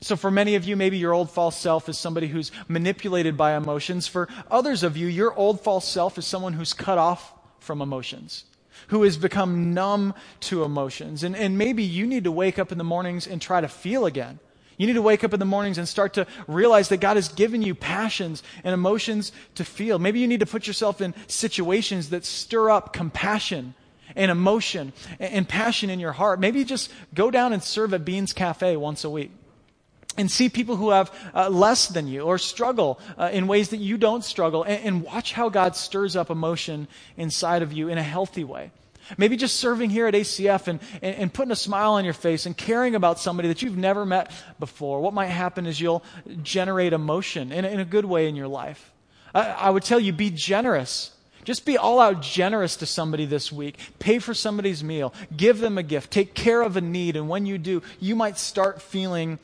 So, 0.01 0.17
for 0.17 0.31
many 0.31 0.55
of 0.55 0.65
you, 0.65 0.77
maybe 0.77 0.99
your 0.99 1.13
old 1.13 1.31
false 1.31 1.57
self 1.57 1.89
is 1.89 1.99
somebody 1.99 2.29
who's 2.29 2.53
manipulated 2.69 3.37
by 3.37 3.57
emotions. 3.57 4.07
For 4.07 4.29
others 4.51 4.83
of 4.83 4.97
you, 4.97 5.09
your 5.09 5.35
old 5.35 5.61
false 5.61 5.89
self 5.89 6.19
is 6.19 6.27
someone 6.27 6.53
who's 6.53 6.73
cut 6.73 6.99
off 6.99 7.33
from 7.59 7.83
emotions, 7.83 8.45
who 8.89 9.03
has 9.03 9.17
become 9.17 9.75
numb 9.75 10.15
to 10.41 10.63
emotions. 10.63 11.25
And, 11.25 11.35
and 11.35 11.59
maybe 11.59 11.83
you 11.83 12.07
need 12.07 12.25
to 12.25 12.33
wake 12.33 12.59
up 12.59 12.71
in 12.71 12.79
the 12.79 12.85
mornings 12.85 13.27
and 13.27 13.43
try 13.43 13.61
to 13.61 13.69
feel 13.69 14.07
again. 14.07 14.39
You 14.77 14.87
need 14.87 14.93
to 14.93 15.03
wake 15.03 15.25
up 15.25 15.35
in 15.35 15.41
the 15.41 15.45
mornings 15.45 15.77
and 15.77 15.89
start 15.89 16.15
to 16.15 16.27
realize 16.47 16.89
that 16.91 16.99
God 16.99 17.17
has 17.17 17.29
given 17.29 17.63
you 17.63 17.75
passions 17.75 18.45
and 18.63 18.73
emotions 18.73 19.33
to 19.57 19.65
feel. 19.65 19.99
Maybe 19.99 20.21
you 20.21 20.29
need 20.29 20.41
to 20.41 20.47
put 20.47 20.69
yourself 20.69 21.01
in 21.01 21.15
situations 21.27 22.11
that 22.11 22.25
stir 22.25 22.71
up 22.71 22.93
compassion 22.93 23.75
and 24.15 24.31
emotion 24.31 24.93
and 25.19 25.49
passion 25.49 25.91
in 25.91 25.99
your 25.99 26.13
heart. 26.13 26.39
Maybe 26.39 26.63
just 26.63 26.93
go 27.13 27.33
down 27.33 27.53
and 27.53 27.61
serve 27.61 27.93
at 27.93 28.05
Bean's 28.05 28.33
Cafe 28.33 28.77
once 28.77 29.03
a 29.03 29.11
week 29.11 29.33
and 30.17 30.31
see 30.31 30.49
people 30.49 30.77
who 30.77 30.91
have 30.91 31.13
uh, 31.35 31.49
less 31.49 31.89
than 31.89 32.09
you 32.09 32.23
or 32.23 32.39
struggle 32.39 32.99
uh, 33.17 33.31
in 33.33 33.47
ways 33.47 33.69
that 33.69 33.77
you 33.77 33.97
don't 33.97 34.25
struggle 34.25 34.65
and, 34.65 34.85
and, 34.85 35.03
watch 35.03 35.33
how 35.33 35.49
God 35.49 35.77
stirs 35.77 36.17
up 36.17 36.29
emotion 36.29 36.89
inside 37.17 37.63
of 37.63 37.73
you 37.73 37.89
in 37.89 37.99
a 37.99 38.03
healthy 38.03 38.43
way. 38.43 38.73
Maybe 39.17 39.37
just 39.37 39.57
serving 39.57 39.91
here 39.91 40.07
at 40.07 40.15
ACF 40.15 40.67
and, 40.69 40.81
and, 41.01 41.17
and, 41.17 41.33
putting 41.33 41.53
a 41.53 41.57
smile 41.57 41.93
on 41.93 42.05
your 42.05 42.15
face 42.15 42.45
and 42.45 42.57
caring 42.57 42.95
about 42.95 43.19
somebody 43.19 43.49
that 43.49 43.63
you've 43.63 43.79
never 43.79 44.05
met 44.05 44.31
before. 44.59 45.01
What 45.01 45.15
might 45.15 45.29
happen 45.29 45.67
is 45.67 45.81
you'll 45.81 46.05
generate 46.43 46.93
emotion 46.93 47.53
in, 47.53 47.65
in 47.65 47.81
a 47.81 47.85
good 47.85 48.05
way 48.05 48.29
in 48.29 48.37
your 48.37 48.49
life. 48.49 48.93
I, 49.35 49.49
I 49.49 49.71
would 49.71 49.85
tell 49.85 50.01
you 50.01 50.13
be 50.13 50.31
generous. 50.31 51.13
Just 51.45 51.65
be 51.65 51.79
all 51.79 52.01
out 52.01 52.21
generous 52.21 52.77
to 52.77 52.87
somebody 52.87 53.25
this 53.25 53.51
week. 53.51 53.79
Pay 53.99 54.19
for 54.19 54.35
somebody's 54.35 54.85
meal. 54.85 55.15
Give 55.35 55.59
them 55.59 55.79
a 55.79 55.83
gift. 55.83 56.11
Take 56.11 56.35
care 56.35 56.61
of 56.61 56.77
a 56.77 56.83
need. 56.83 57.17
And 57.17 57.29
when 57.29 57.47
you 57.47 57.57
do, 57.57 57.83
you 58.01 58.15
might 58.15 58.37
start 58.37 58.83
feeling 58.83 59.39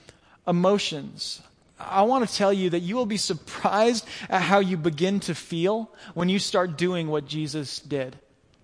emotions. 0.46 1.42
I 1.78 2.02
want 2.02 2.28
to 2.28 2.34
tell 2.34 2.52
you 2.52 2.70
that 2.70 2.80
you 2.80 2.96
will 2.96 3.06
be 3.06 3.16
surprised 3.16 4.06
at 4.28 4.42
how 4.42 4.60
you 4.60 4.76
begin 4.76 5.20
to 5.20 5.34
feel 5.34 5.90
when 6.14 6.28
you 6.28 6.38
start 6.38 6.78
doing 6.78 7.08
what 7.08 7.26
Jesus 7.26 7.80
did. 7.80 8.16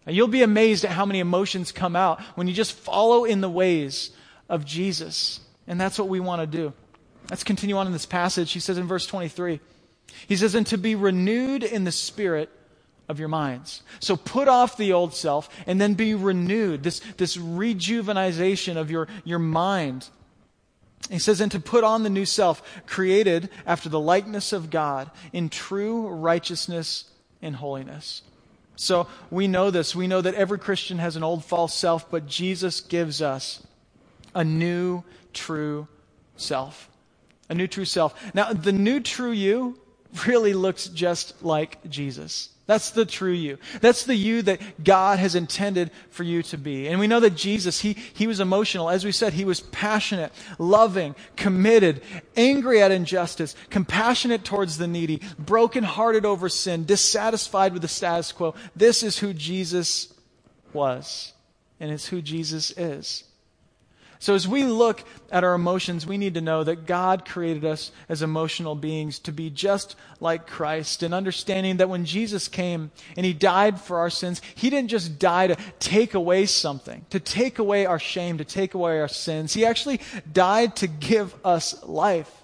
And 0.06 0.16
you'll 0.16 0.28
be 0.28 0.42
amazed 0.42 0.84
at 0.84 0.92
how 0.92 1.04
many 1.04 1.20
emotions 1.20 1.72
come 1.72 1.96
out 1.96 2.20
when 2.34 2.46
you 2.46 2.54
just 2.54 2.72
follow 2.72 3.24
in 3.24 3.40
the 3.40 3.50
ways 3.50 4.10
of 4.48 4.64
Jesus. 4.64 5.40
And 5.66 5.80
that's 5.80 5.98
what 5.98 6.08
we 6.08 6.20
want 6.20 6.40
to 6.40 6.46
do. 6.46 6.72
Let's 7.28 7.44
continue 7.44 7.76
on 7.76 7.86
in 7.86 7.92
this 7.92 8.06
passage. 8.06 8.52
He 8.52 8.60
says 8.60 8.78
in 8.78 8.86
verse 8.86 9.06
23, 9.06 9.60
he 10.26 10.36
says, 10.36 10.54
and 10.54 10.66
to 10.68 10.78
be 10.78 10.94
renewed 10.94 11.62
in 11.62 11.84
the 11.84 11.92
spirit 11.92 12.50
of 13.08 13.18
your 13.18 13.28
minds. 13.28 13.82
So 13.98 14.16
put 14.16 14.48
off 14.48 14.76
the 14.76 14.92
old 14.92 15.14
self 15.14 15.48
and 15.66 15.80
then 15.80 15.94
be 15.94 16.14
renewed. 16.14 16.82
This, 16.82 17.00
this 17.16 17.36
rejuvenization 17.36 18.76
of 18.76 18.90
your, 18.90 19.08
your 19.24 19.38
mind 19.38 20.08
he 21.08 21.18
says, 21.18 21.40
and 21.40 21.50
to 21.52 21.60
put 21.60 21.82
on 21.82 22.02
the 22.02 22.10
new 22.10 22.26
self, 22.26 22.62
created 22.86 23.48
after 23.66 23.88
the 23.88 24.00
likeness 24.00 24.52
of 24.52 24.70
God 24.70 25.10
in 25.32 25.48
true 25.48 26.08
righteousness 26.08 27.04
and 27.40 27.56
holiness. 27.56 28.22
So 28.76 29.08
we 29.30 29.48
know 29.48 29.70
this. 29.70 29.94
We 29.94 30.06
know 30.06 30.20
that 30.20 30.34
every 30.34 30.58
Christian 30.58 30.98
has 30.98 31.16
an 31.16 31.22
old 31.22 31.44
false 31.44 31.74
self, 31.74 32.10
but 32.10 32.26
Jesus 32.26 32.80
gives 32.80 33.20
us 33.20 33.66
a 34.34 34.44
new 34.44 35.02
true 35.32 35.88
self. 36.36 36.88
A 37.48 37.54
new 37.54 37.66
true 37.66 37.84
self. 37.84 38.14
Now, 38.34 38.52
the 38.52 38.72
new 38.72 39.00
true 39.00 39.32
you 39.32 39.78
really 40.26 40.54
looks 40.54 40.86
just 40.88 41.42
like 41.42 41.88
Jesus. 41.88 42.50
That's 42.70 42.90
the 42.90 43.04
true 43.04 43.32
you. 43.32 43.58
That's 43.80 44.04
the 44.04 44.14
you 44.14 44.42
that 44.42 44.84
God 44.84 45.18
has 45.18 45.34
intended 45.34 45.90
for 46.10 46.22
you 46.22 46.40
to 46.44 46.56
be. 46.56 46.86
And 46.86 47.00
we 47.00 47.08
know 47.08 47.18
that 47.18 47.34
Jesus, 47.34 47.80
he, 47.80 47.94
he 47.94 48.28
was 48.28 48.38
emotional. 48.38 48.88
As 48.88 49.04
we 49.04 49.10
said, 49.10 49.32
he 49.32 49.44
was 49.44 49.58
passionate, 49.58 50.30
loving, 50.56 51.16
committed, 51.34 52.00
angry 52.36 52.80
at 52.80 52.92
injustice, 52.92 53.56
compassionate 53.70 54.44
towards 54.44 54.78
the 54.78 54.86
needy, 54.86 55.20
brokenhearted 55.36 56.24
over 56.24 56.48
sin, 56.48 56.84
dissatisfied 56.84 57.72
with 57.72 57.82
the 57.82 57.88
status 57.88 58.30
quo. 58.30 58.54
This 58.76 59.02
is 59.02 59.18
who 59.18 59.34
Jesus 59.34 60.14
was. 60.72 61.32
And 61.80 61.90
it's 61.90 62.06
who 62.06 62.22
Jesus 62.22 62.70
is. 62.76 63.24
So, 64.20 64.34
as 64.34 64.46
we 64.46 64.64
look 64.64 65.02
at 65.32 65.44
our 65.44 65.54
emotions, 65.54 66.06
we 66.06 66.18
need 66.18 66.34
to 66.34 66.42
know 66.42 66.62
that 66.62 66.84
God 66.84 67.24
created 67.24 67.64
us 67.64 67.90
as 68.06 68.20
emotional 68.20 68.74
beings 68.74 69.18
to 69.20 69.32
be 69.32 69.48
just 69.48 69.96
like 70.20 70.46
Christ, 70.46 71.02
and 71.02 71.14
understanding 71.14 71.78
that 71.78 71.88
when 71.88 72.04
Jesus 72.04 72.46
came 72.46 72.90
and 73.16 73.24
He 73.24 73.32
died 73.32 73.80
for 73.80 73.98
our 73.98 74.10
sins, 74.10 74.42
He 74.54 74.68
didn't 74.68 74.90
just 74.90 75.18
die 75.18 75.46
to 75.46 75.56
take 75.78 76.12
away 76.12 76.44
something, 76.44 77.06
to 77.08 77.18
take 77.18 77.58
away 77.58 77.86
our 77.86 77.98
shame, 77.98 78.36
to 78.36 78.44
take 78.44 78.74
away 78.74 79.00
our 79.00 79.08
sins. 79.08 79.54
He 79.54 79.64
actually 79.64 80.00
died 80.30 80.76
to 80.76 80.86
give 80.86 81.34
us 81.42 81.82
life 81.84 82.39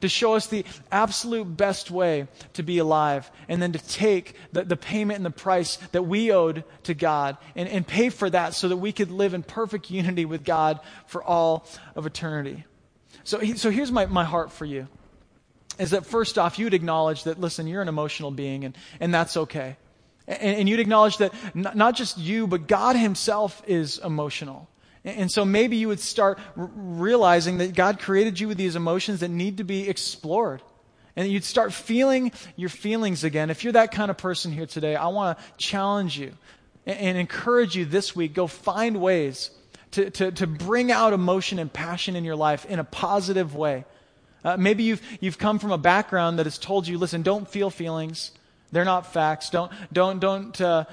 to 0.00 0.08
show 0.08 0.34
us 0.34 0.46
the 0.46 0.64
absolute 0.90 1.44
best 1.44 1.90
way 1.90 2.26
to 2.54 2.62
be 2.62 2.78
alive, 2.78 3.30
and 3.48 3.60
then 3.62 3.72
to 3.72 3.78
take 3.78 4.34
the, 4.52 4.64
the 4.64 4.76
payment 4.76 5.16
and 5.16 5.26
the 5.26 5.30
price 5.30 5.76
that 5.92 6.02
we 6.02 6.32
owed 6.32 6.64
to 6.84 6.94
God 6.94 7.36
and, 7.54 7.68
and 7.68 7.86
pay 7.86 8.08
for 8.08 8.30
that 8.30 8.54
so 8.54 8.68
that 8.68 8.76
we 8.78 8.92
could 8.92 9.10
live 9.10 9.34
in 9.34 9.42
perfect 9.42 9.90
unity 9.90 10.24
with 10.24 10.44
God 10.44 10.80
for 11.06 11.22
all 11.22 11.66
of 11.94 12.06
eternity. 12.06 12.64
So, 13.24 13.40
so 13.54 13.70
here's 13.70 13.92
my, 13.92 14.06
my 14.06 14.24
heart 14.24 14.52
for 14.52 14.64
you 14.64 14.88
is 15.78 15.90
that 15.90 16.04
first 16.04 16.38
off, 16.38 16.58
you'd 16.58 16.74
acknowledge 16.74 17.24
that, 17.24 17.40
listen, 17.40 17.66
you're 17.66 17.82
an 17.82 17.88
emotional 17.88 18.30
being, 18.30 18.64
and, 18.64 18.76
and 19.00 19.14
that's 19.14 19.36
okay. 19.36 19.76
And, 20.28 20.58
and 20.58 20.68
you'd 20.68 20.80
acknowledge 20.80 21.16
that 21.18 21.32
not 21.54 21.96
just 21.96 22.18
you, 22.18 22.46
but 22.46 22.66
God 22.66 22.96
Himself 22.96 23.62
is 23.66 23.98
emotional. 23.98 24.68
And 25.04 25.30
so 25.30 25.44
maybe 25.44 25.76
you 25.76 25.88
would 25.88 26.00
start 26.00 26.38
r- 26.56 26.70
realizing 26.74 27.58
that 27.58 27.74
God 27.74 28.00
created 28.00 28.38
you 28.38 28.48
with 28.48 28.58
these 28.58 28.76
emotions 28.76 29.20
that 29.20 29.30
need 29.30 29.56
to 29.56 29.64
be 29.64 29.88
explored. 29.88 30.62
And 31.16 31.28
you'd 31.28 31.44
start 31.44 31.72
feeling 31.72 32.32
your 32.56 32.68
feelings 32.68 33.24
again. 33.24 33.50
If 33.50 33.64
you're 33.64 33.72
that 33.72 33.92
kind 33.92 34.10
of 34.10 34.18
person 34.18 34.52
here 34.52 34.66
today, 34.66 34.96
I 34.96 35.08
want 35.08 35.38
to 35.38 35.44
challenge 35.56 36.18
you 36.18 36.32
and, 36.86 36.98
and, 36.98 37.18
encourage 37.18 37.76
you 37.76 37.84
this 37.84 38.14
week 38.14 38.34
go 38.34 38.46
find 38.46 39.00
ways 39.00 39.50
to, 39.92 40.10
to, 40.10 40.32
to 40.32 40.46
bring 40.46 40.92
out 40.92 41.12
emotion 41.12 41.58
and 41.58 41.72
passion 41.72 42.14
in 42.14 42.24
your 42.24 42.36
life 42.36 42.64
in 42.66 42.78
a 42.78 42.84
positive 42.84 43.54
way. 43.54 43.84
Uh, 44.44 44.56
maybe 44.56 44.84
you've, 44.84 45.02
you've 45.20 45.38
come 45.38 45.58
from 45.58 45.72
a 45.72 45.78
background 45.78 46.38
that 46.38 46.46
has 46.46 46.58
told 46.58 46.86
you, 46.86 46.96
listen, 46.96 47.22
don't 47.22 47.48
feel 47.48 47.70
feelings. 47.70 48.32
They're 48.72 48.84
not 48.84 49.12
facts. 49.12 49.50
Don't, 49.50 49.72
don't, 49.92 50.20
don't, 50.20 50.60
uh, 50.60 50.84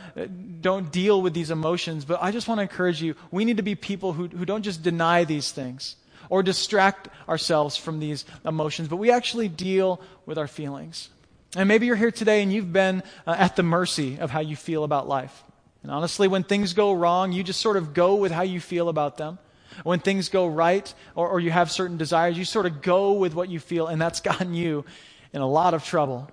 don't 0.62 0.92
deal 0.92 1.22
with 1.22 1.34
these 1.34 1.52
emotions. 1.52 2.06
But 2.06 2.20
I 2.22 2.32
just 2.32 2.48
want 2.48 2.58
to 2.58 2.64
encourage 2.64 3.02
you 3.02 3.16
we 3.32 3.46
need 3.46 3.58
to 3.58 3.64
be 3.64 3.76
people 3.76 4.14
who, 4.14 4.28
who 4.28 4.46
don't 4.46 4.64
just 4.64 4.82
deny 4.82 5.24
these 5.24 5.52
things 5.52 5.96
or 6.30 6.44
distract 6.44 7.10
ourselves 7.30 7.78
from 7.78 8.00
these 8.00 8.26
emotions, 8.46 8.88
but 8.88 8.98
we 8.98 9.12
actually 9.12 9.48
deal 9.48 10.02
with 10.26 10.38
our 10.38 10.48
feelings. 10.48 11.10
And 11.56 11.68
maybe 11.68 11.86
you're 11.86 11.96
here 11.96 12.12
today 12.12 12.44
and 12.44 12.52
you've 12.52 12.74
been 12.74 13.04
uh, 13.26 13.36
at 13.38 13.56
the 13.56 13.64
mercy 13.64 14.20
of 14.20 14.30
how 14.30 14.42
you 14.42 14.56
feel 14.56 14.84
about 14.84 15.08
life. 15.08 15.44
And 15.84 15.92
honestly, 15.92 16.28
when 16.28 16.44
things 16.44 16.74
go 16.74 16.92
wrong, 16.94 17.32
you 17.32 17.44
just 17.44 17.62
sort 17.62 17.78
of 17.78 17.94
go 17.94 18.16
with 18.16 18.32
how 18.32 18.42
you 18.42 18.60
feel 18.60 18.90
about 18.90 19.18
them. 19.18 19.40
When 19.84 20.00
things 20.00 20.30
go 20.30 20.48
right 20.48 20.92
or, 21.16 21.30
or 21.30 21.40
you 21.40 21.52
have 21.52 21.72
certain 21.72 21.98
desires, 21.98 22.38
you 22.38 22.46
sort 22.46 22.66
of 22.66 22.82
go 22.82 23.14
with 23.14 23.34
what 23.34 23.48
you 23.50 23.60
feel, 23.60 23.88
and 23.88 24.02
that's 24.02 24.20
gotten 24.32 24.54
you 24.54 24.86
in 25.34 25.42
a 25.42 25.48
lot 25.48 25.74
of 25.74 25.86
trouble. 25.86 26.30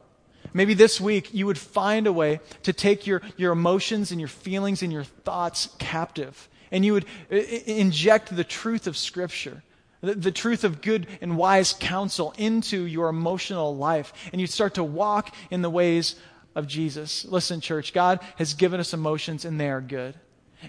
Maybe 0.54 0.72
this 0.72 1.00
week 1.00 1.34
you 1.34 1.46
would 1.46 1.58
find 1.58 2.06
a 2.06 2.12
way 2.12 2.40
to 2.62 2.72
take 2.72 3.06
your, 3.06 3.20
your 3.36 3.52
emotions 3.52 4.12
and 4.12 4.20
your 4.20 4.28
feelings 4.28 4.82
and 4.82 4.92
your 4.92 5.02
thoughts 5.02 5.68
captive. 5.78 6.48
And 6.70 6.84
you 6.84 6.94
would 6.94 7.06
uh, 7.30 7.36
inject 7.36 8.34
the 8.34 8.44
truth 8.44 8.86
of 8.86 8.96
Scripture, 8.96 9.64
the, 10.00 10.14
the 10.14 10.32
truth 10.32 10.62
of 10.62 10.80
good 10.80 11.08
and 11.20 11.36
wise 11.36 11.74
counsel 11.78 12.32
into 12.38 12.84
your 12.84 13.08
emotional 13.08 13.76
life. 13.76 14.12
And 14.32 14.40
you'd 14.40 14.50
start 14.50 14.74
to 14.74 14.84
walk 14.84 15.34
in 15.50 15.62
the 15.62 15.70
ways 15.70 16.14
of 16.54 16.68
Jesus. 16.68 17.24
Listen, 17.24 17.60
church, 17.60 17.92
God 17.92 18.20
has 18.36 18.54
given 18.54 18.78
us 18.78 18.94
emotions 18.94 19.44
and 19.44 19.60
they 19.60 19.70
are 19.70 19.80
good. 19.80 20.14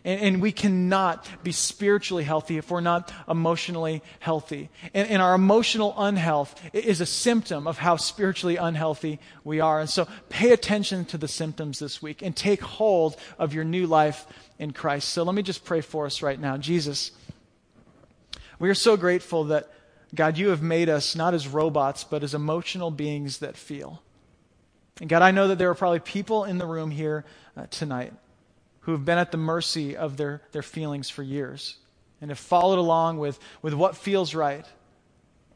And, 0.04 0.22
and, 0.22 0.42
we 0.42 0.52
cannot 0.52 1.28
be 1.44 1.52
spiritually 1.52 2.24
healthy 2.24 2.58
if 2.58 2.70
we're 2.70 2.82
not 2.82 3.12
emotionally 3.28 4.02
healthy. 4.20 4.70
And, 4.94 5.10
and, 5.10 5.22
our 5.22 5.36
emotional 5.36 5.94
unhealth 5.98 6.60
is 6.74 7.02
a 7.02 7.06
symptom 7.06 7.68
of 7.68 7.78
how 7.78 7.96
spiritually 7.96 8.58
unhealthy 8.58 9.20
we 9.44 9.60
are. 9.60 9.80
And 9.80 9.90
so 9.90 10.08
pay 10.30 10.52
attention 10.52 11.06
to 11.06 11.18
the 11.18 11.28
symptoms 11.28 11.80
this 11.80 12.02
week 12.02 12.22
and 12.22 12.36
take 12.36 12.62
hold 12.62 13.16
of 13.38 13.54
your 13.54 13.64
new 13.64 13.88
life 13.88 14.28
in 14.60 14.72
Christ. 14.72 15.10
So 15.10 15.24
let 15.24 15.36
me 15.36 15.42
just 15.42 15.64
pray 15.64 15.82
for 15.82 16.06
us 16.06 16.22
right 16.22 16.40
now. 16.40 16.58
Jesus, 16.58 17.12
we 18.60 18.70
are 18.70 18.76
so 18.76 18.98
grateful 18.98 19.46
that, 19.46 19.72
God, 20.14 20.38
you 20.38 20.50
have 20.50 20.62
made 20.62 20.90
us 20.90 21.16
not 21.16 21.34
as 21.34 21.48
robots, 21.48 22.04
but 22.04 22.24
as 22.24 22.34
emotional 22.34 22.92
beings 22.92 23.40
that 23.40 23.58
feel. 23.58 24.02
And 25.00 25.10
God, 25.10 25.22
I 25.22 25.32
know 25.32 25.50
that 25.50 25.58
there 25.58 25.70
are 25.70 25.76
probably 25.76 26.00
people 26.00 26.46
in 26.46 26.58
the 26.58 26.66
room 26.66 26.92
here 26.92 27.26
uh, 27.58 27.66
tonight 27.70 28.14
who 28.86 28.92
have 28.92 29.04
been 29.04 29.18
at 29.18 29.32
the 29.32 29.38
mercy 29.38 29.98
of 29.98 30.16
their, 30.16 30.42
their 30.52 30.62
feelings 30.62 31.10
for 31.10 31.24
years 31.24 31.76
and 32.22 32.30
have 32.30 32.38
followed 32.38 32.78
along 32.78 33.18
with, 33.18 33.40
with 33.64 33.74
what 33.74 33.98
feels 33.98 34.36
right. 34.36 34.66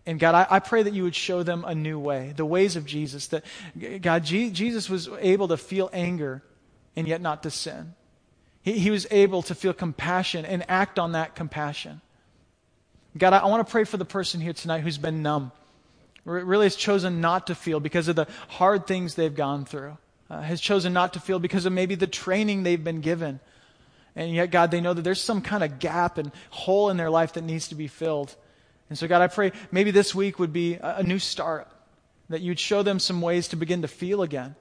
And 0.07 0.19
God, 0.19 0.33
I, 0.33 0.47
I 0.49 0.59
pray 0.59 0.81
that 0.81 0.93
you 0.93 1.03
would 1.03 1.13
show 1.13 1.43
them 1.43 1.63
a 1.63 1.75
new 1.75 1.99
way, 1.99 2.33
the 2.35 2.45
ways 2.45 2.75
of 2.75 2.87
Jesus. 2.87 3.27
That 3.27 3.45
God, 4.01 4.25
G, 4.25 4.49
Jesus 4.49 4.89
was 4.89 5.09
able 5.19 5.47
to 5.49 5.57
feel 5.57 5.91
anger 5.93 6.41
and 6.95 7.07
yet 7.07 7.21
not 7.21 7.43
to 7.43 7.51
sin. 7.51 7.93
He, 8.63 8.79
he 8.79 8.89
was 8.89 9.05
able 9.11 9.43
to 9.43 9.53
feel 9.53 9.73
compassion 9.73 10.43
and 10.43 10.65
act 10.67 10.97
on 10.97 11.11
that 11.11 11.35
compassion. 11.35 12.01
God, 13.15 13.33
I, 13.33 13.39
I 13.39 13.45
want 13.45 13.65
to 13.65 13.71
pray 13.71 13.83
for 13.83 13.97
the 13.97 14.05
person 14.05 14.41
here 14.41 14.53
tonight 14.53 14.81
who's 14.81 14.97
been 14.97 15.21
numb, 15.21 15.51
really 16.25 16.65
has 16.65 16.75
chosen 16.75 17.21
not 17.21 17.47
to 17.47 17.55
feel 17.55 17.79
because 17.79 18.07
of 18.07 18.15
the 18.15 18.27
hard 18.47 18.87
things 18.87 19.13
they've 19.13 19.35
gone 19.35 19.65
through 19.65 19.99
uh, 20.29 20.41
has 20.41 20.61
chosen 20.61 20.93
not 20.93 21.13
to 21.13 21.19
feel 21.19 21.39
because 21.39 21.65
of 21.65 21.73
maybe 21.73 21.95
the 21.95 22.07
training 22.07 22.63
they've 22.63 22.83
been 22.83 23.01
given. 23.01 23.39
And 24.15 24.33
yet, 24.33 24.51
God, 24.51 24.71
they 24.71 24.81
know 24.81 24.93
that 24.93 25.01
there's 25.01 25.21
some 25.21 25.41
kind 25.41 25.63
of 25.63 25.79
gap 25.79 26.17
and 26.17 26.31
hole 26.49 26.89
in 26.89 26.97
their 26.97 27.09
life 27.09 27.33
that 27.33 27.43
needs 27.43 27.69
to 27.69 27.75
be 27.75 27.87
filled. 27.87 28.35
And 28.89 28.97
so, 28.97 29.07
God, 29.07 29.21
I 29.21 29.27
pray 29.27 29.51
maybe 29.71 29.91
this 29.91 30.13
week 30.13 30.39
would 30.39 30.53
be 30.53 30.75
a, 30.75 30.97
a 30.97 31.03
new 31.03 31.19
start, 31.19 31.67
that 32.29 32.41
you'd 32.41 32.59
show 32.59 32.83
them 32.83 32.99
some 32.99 33.21
ways 33.21 33.47
to 33.49 33.55
begin 33.55 33.81
to 33.83 33.87
feel 33.87 34.21
again. 34.21 34.55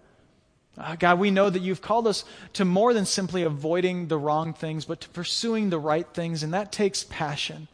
Uh, 0.76 0.94
God, 0.96 1.18
we 1.18 1.30
know 1.30 1.50
that 1.50 1.60
you've 1.60 1.82
called 1.82 2.06
us 2.06 2.24
to 2.52 2.64
more 2.64 2.94
than 2.94 3.04
simply 3.04 3.42
avoiding 3.42 4.06
the 4.06 4.18
wrong 4.18 4.54
things, 4.54 4.84
but 4.84 5.00
to 5.00 5.08
pursuing 5.08 5.70
the 5.70 5.78
right 5.78 6.06
things, 6.14 6.42
and 6.42 6.54
that 6.54 6.70
takes 6.70 7.04
passion. 7.04 7.68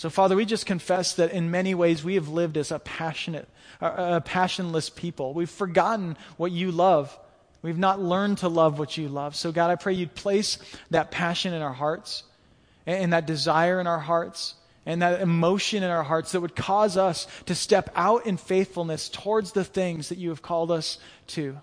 So, 0.00 0.08
Father, 0.08 0.34
we 0.34 0.46
just 0.46 0.64
confess 0.64 1.12
that 1.16 1.30
in 1.30 1.50
many 1.50 1.74
ways 1.74 2.02
we 2.02 2.14
have 2.14 2.28
lived 2.28 2.56
as 2.56 2.70
a 2.70 2.78
passionate, 2.78 3.46
a 3.82 4.22
passionless 4.22 4.88
people. 4.88 5.34
We've 5.34 5.50
forgotten 5.50 6.16
what 6.38 6.52
you 6.52 6.72
love. 6.72 7.18
We've 7.60 7.76
not 7.76 8.00
learned 8.00 8.38
to 8.38 8.48
love 8.48 8.78
what 8.78 8.96
you 8.96 9.10
love. 9.10 9.36
So, 9.36 9.52
God, 9.52 9.70
I 9.70 9.76
pray 9.76 9.92
you'd 9.92 10.14
place 10.14 10.56
that 10.88 11.10
passion 11.10 11.52
in 11.52 11.60
our 11.60 11.74
hearts 11.74 12.22
and 12.86 13.12
that 13.12 13.26
desire 13.26 13.78
in 13.78 13.86
our 13.86 13.98
hearts 13.98 14.54
and 14.86 15.02
that 15.02 15.20
emotion 15.20 15.82
in 15.82 15.90
our 15.90 16.02
hearts 16.02 16.32
that 16.32 16.40
would 16.40 16.56
cause 16.56 16.96
us 16.96 17.26
to 17.44 17.54
step 17.54 17.90
out 17.94 18.24
in 18.24 18.38
faithfulness 18.38 19.10
towards 19.10 19.52
the 19.52 19.64
things 19.64 20.08
that 20.08 20.16
you 20.16 20.30
have 20.30 20.40
called 20.40 20.70
us 20.70 20.96
to. 21.26 21.58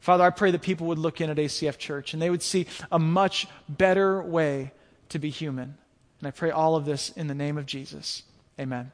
Father, 0.00 0.24
I 0.24 0.30
pray 0.30 0.52
that 0.52 0.62
people 0.62 0.86
would 0.86 0.96
look 0.98 1.20
in 1.20 1.28
at 1.28 1.36
ACF 1.36 1.76
Church 1.76 2.14
and 2.14 2.22
they 2.22 2.30
would 2.30 2.42
see 2.42 2.66
a 2.90 2.98
much 2.98 3.46
better 3.68 4.22
way 4.22 4.72
to 5.10 5.18
be 5.18 5.28
human. 5.28 5.76
And 6.20 6.28
I 6.28 6.30
pray 6.30 6.50
all 6.50 6.76
of 6.76 6.84
this 6.84 7.10
in 7.10 7.26
the 7.26 7.34
name 7.34 7.58
of 7.58 7.66
Jesus. 7.66 8.22
Amen. 8.58 8.90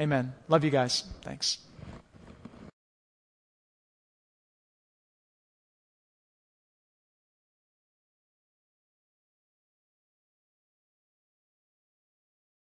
Amen. 0.00 0.34
Love 0.48 0.64
you 0.64 0.70
guys. 0.70 1.04
Thanks. 1.22 1.58